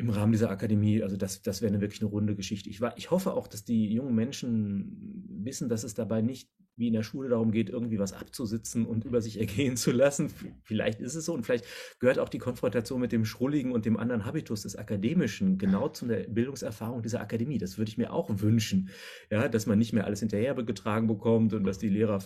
im 0.00 0.08
Rahmen 0.08 0.32
dieser 0.32 0.48
Akademie, 0.48 1.02
also 1.02 1.18
das, 1.18 1.42
das 1.42 1.60
wäre 1.60 1.70
eine 1.70 1.82
wirklich 1.82 2.00
eine 2.00 2.08
runde 2.08 2.34
Geschichte. 2.34 2.70
Ich, 2.70 2.80
war, 2.80 2.96
ich 2.96 3.10
hoffe 3.10 3.34
auch, 3.34 3.46
dass 3.46 3.64
die 3.64 3.92
jungen 3.92 4.14
Menschen 4.14 5.26
wissen, 5.28 5.68
dass 5.68 5.84
es 5.84 5.92
dabei 5.92 6.22
nicht 6.22 6.50
wie 6.80 6.88
in 6.88 6.94
der 6.94 7.04
Schule 7.04 7.28
darum 7.28 7.52
geht, 7.52 7.70
irgendwie 7.70 7.98
was 7.98 8.12
abzusitzen 8.12 8.86
und 8.86 9.04
über 9.04 9.20
sich 9.20 9.38
ergehen 9.40 9.76
zu 9.76 9.92
lassen. 9.92 10.32
Vielleicht 10.64 11.00
ist 11.00 11.14
es 11.14 11.26
so 11.26 11.34
und 11.34 11.44
vielleicht 11.44 11.64
gehört 12.00 12.18
auch 12.18 12.28
die 12.28 12.38
Konfrontation 12.38 13.00
mit 13.00 13.12
dem 13.12 13.24
Schrulligen 13.24 13.70
und 13.70 13.86
dem 13.86 13.96
anderen 13.96 14.24
Habitus 14.24 14.62
des 14.62 14.74
Akademischen 14.74 15.58
genau 15.58 15.88
zu 15.88 16.06
der 16.06 16.24
Bildungserfahrung 16.28 17.02
dieser 17.02 17.20
Akademie. 17.20 17.58
Das 17.58 17.78
würde 17.78 17.90
ich 17.90 17.98
mir 17.98 18.12
auch 18.12 18.28
wünschen, 18.40 18.90
ja, 19.30 19.46
dass 19.48 19.66
man 19.66 19.78
nicht 19.78 19.92
mehr 19.92 20.06
alles 20.06 20.20
hinterhergetragen 20.20 21.06
bekommt 21.06 21.54
und 21.54 21.64
dass 21.64 21.78
die 21.78 21.88
Lehrer 21.88 22.20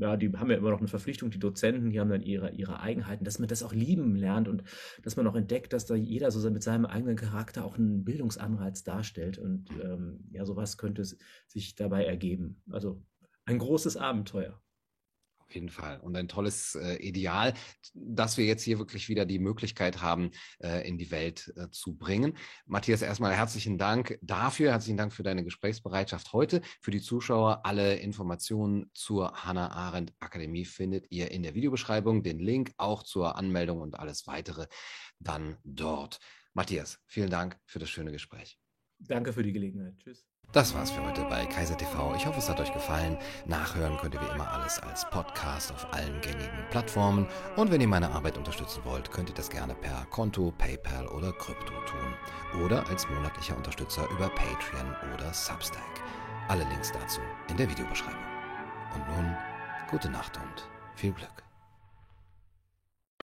ja, 0.00 0.16
die 0.16 0.32
haben 0.32 0.50
ja 0.50 0.56
immer 0.56 0.70
noch 0.70 0.78
eine 0.78 0.88
Verpflichtung, 0.88 1.30
die 1.30 1.38
Dozenten, 1.38 1.90
die 1.90 1.98
haben 1.98 2.10
dann 2.10 2.22
ihre, 2.22 2.50
ihre 2.52 2.80
Eigenheiten, 2.80 3.24
dass 3.24 3.38
man 3.38 3.48
das 3.48 3.62
auch 3.62 3.72
lieben 3.72 4.14
lernt 4.14 4.48
und 4.48 4.62
dass 5.02 5.16
man 5.16 5.26
auch 5.26 5.34
entdeckt, 5.34 5.72
dass 5.72 5.86
da 5.86 5.94
jeder 5.94 6.30
so 6.30 6.48
mit 6.50 6.62
seinem 6.62 6.86
eigenen 6.86 7.16
Charakter 7.16 7.64
auch 7.64 7.76
einen 7.76 8.04
Bildungsanreiz 8.04 8.84
darstellt. 8.84 9.38
Und 9.38 9.66
ähm, 9.82 10.20
ja, 10.30 10.44
sowas 10.44 10.78
könnte 10.78 11.04
sich 11.46 11.74
dabei 11.74 12.04
ergeben. 12.04 12.62
Also 12.70 13.02
ein 13.48 13.58
großes 13.58 13.96
Abenteuer. 13.96 14.60
Auf 15.38 15.54
jeden 15.54 15.70
Fall. 15.70 15.98
Und 16.00 16.14
ein 16.14 16.28
tolles 16.28 16.74
äh, 16.74 16.96
Ideal, 16.96 17.54
dass 17.94 18.36
wir 18.36 18.44
jetzt 18.44 18.62
hier 18.62 18.78
wirklich 18.78 19.08
wieder 19.08 19.24
die 19.24 19.38
Möglichkeit 19.38 20.02
haben, 20.02 20.32
äh, 20.58 20.86
in 20.86 20.98
die 20.98 21.10
Welt 21.10 21.50
äh, 21.56 21.70
zu 21.70 21.96
bringen. 21.96 22.36
Matthias, 22.66 23.00
erstmal 23.00 23.34
herzlichen 23.34 23.78
Dank 23.78 24.18
dafür. 24.20 24.72
Herzlichen 24.72 24.98
Dank 24.98 25.14
für 25.14 25.22
deine 25.22 25.44
Gesprächsbereitschaft 25.44 26.34
heute. 26.34 26.60
Für 26.82 26.90
die 26.90 27.00
Zuschauer, 27.00 27.64
alle 27.64 27.96
Informationen 27.96 28.90
zur 28.92 29.32
Hannah 29.32 29.70
Arendt 29.70 30.12
Akademie 30.20 30.66
findet 30.66 31.06
ihr 31.08 31.30
in 31.30 31.42
der 31.42 31.54
Videobeschreibung. 31.54 32.22
Den 32.22 32.40
Link 32.40 32.74
auch 32.76 33.02
zur 33.02 33.36
Anmeldung 33.36 33.80
und 33.80 33.98
alles 33.98 34.26
weitere 34.26 34.66
dann 35.18 35.56
dort. 35.64 36.18
Matthias, 36.52 36.98
vielen 37.06 37.30
Dank 37.30 37.58
für 37.64 37.78
das 37.78 37.88
schöne 37.88 38.12
Gespräch. 38.12 38.58
Danke 38.98 39.32
für 39.32 39.42
die 39.42 39.52
Gelegenheit. 39.52 39.96
Tschüss. 39.96 40.27
Das 40.52 40.74
war's 40.74 40.90
für 40.90 41.04
heute 41.04 41.24
bei 41.24 41.44
Kaiser 41.44 41.76
TV. 41.76 42.14
Ich 42.16 42.24
hoffe, 42.24 42.38
es 42.38 42.48
hat 42.48 42.58
euch 42.58 42.72
gefallen. 42.72 43.18
Nachhören 43.44 43.98
könnt 43.98 44.14
ihr 44.14 44.20
wie 44.22 44.34
immer 44.34 44.50
alles 44.50 44.78
als 44.78 45.04
Podcast 45.10 45.70
auf 45.72 45.92
allen 45.92 46.18
gängigen 46.22 46.64
Plattformen. 46.70 47.28
Und 47.56 47.70
wenn 47.70 47.82
ihr 47.82 47.86
meine 47.86 48.10
Arbeit 48.10 48.38
unterstützen 48.38 48.80
wollt, 48.84 49.10
könnt 49.10 49.28
ihr 49.28 49.34
das 49.34 49.50
gerne 49.50 49.74
per 49.74 50.06
Konto, 50.06 50.54
PayPal 50.56 51.06
oder 51.08 51.32
Krypto 51.32 51.74
tun. 51.84 52.62
Oder 52.64 52.88
als 52.88 53.06
monatlicher 53.10 53.58
Unterstützer 53.58 54.08
über 54.10 54.30
Patreon 54.30 54.96
oder 55.14 55.34
Substack. 55.34 55.82
Alle 56.48 56.64
Links 56.64 56.92
dazu 56.92 57.20
in 57.50 57.58
der 57.58 57.68
Videobeschreibung. 57.68 58.16
Und 58.94 59.06
nun, 59.06 59.36
gute 59.90 60.08
Nacht 60.08 60.38
und 60.38 60.66
viel 60.94 61.12
Glück. 61.12 61.47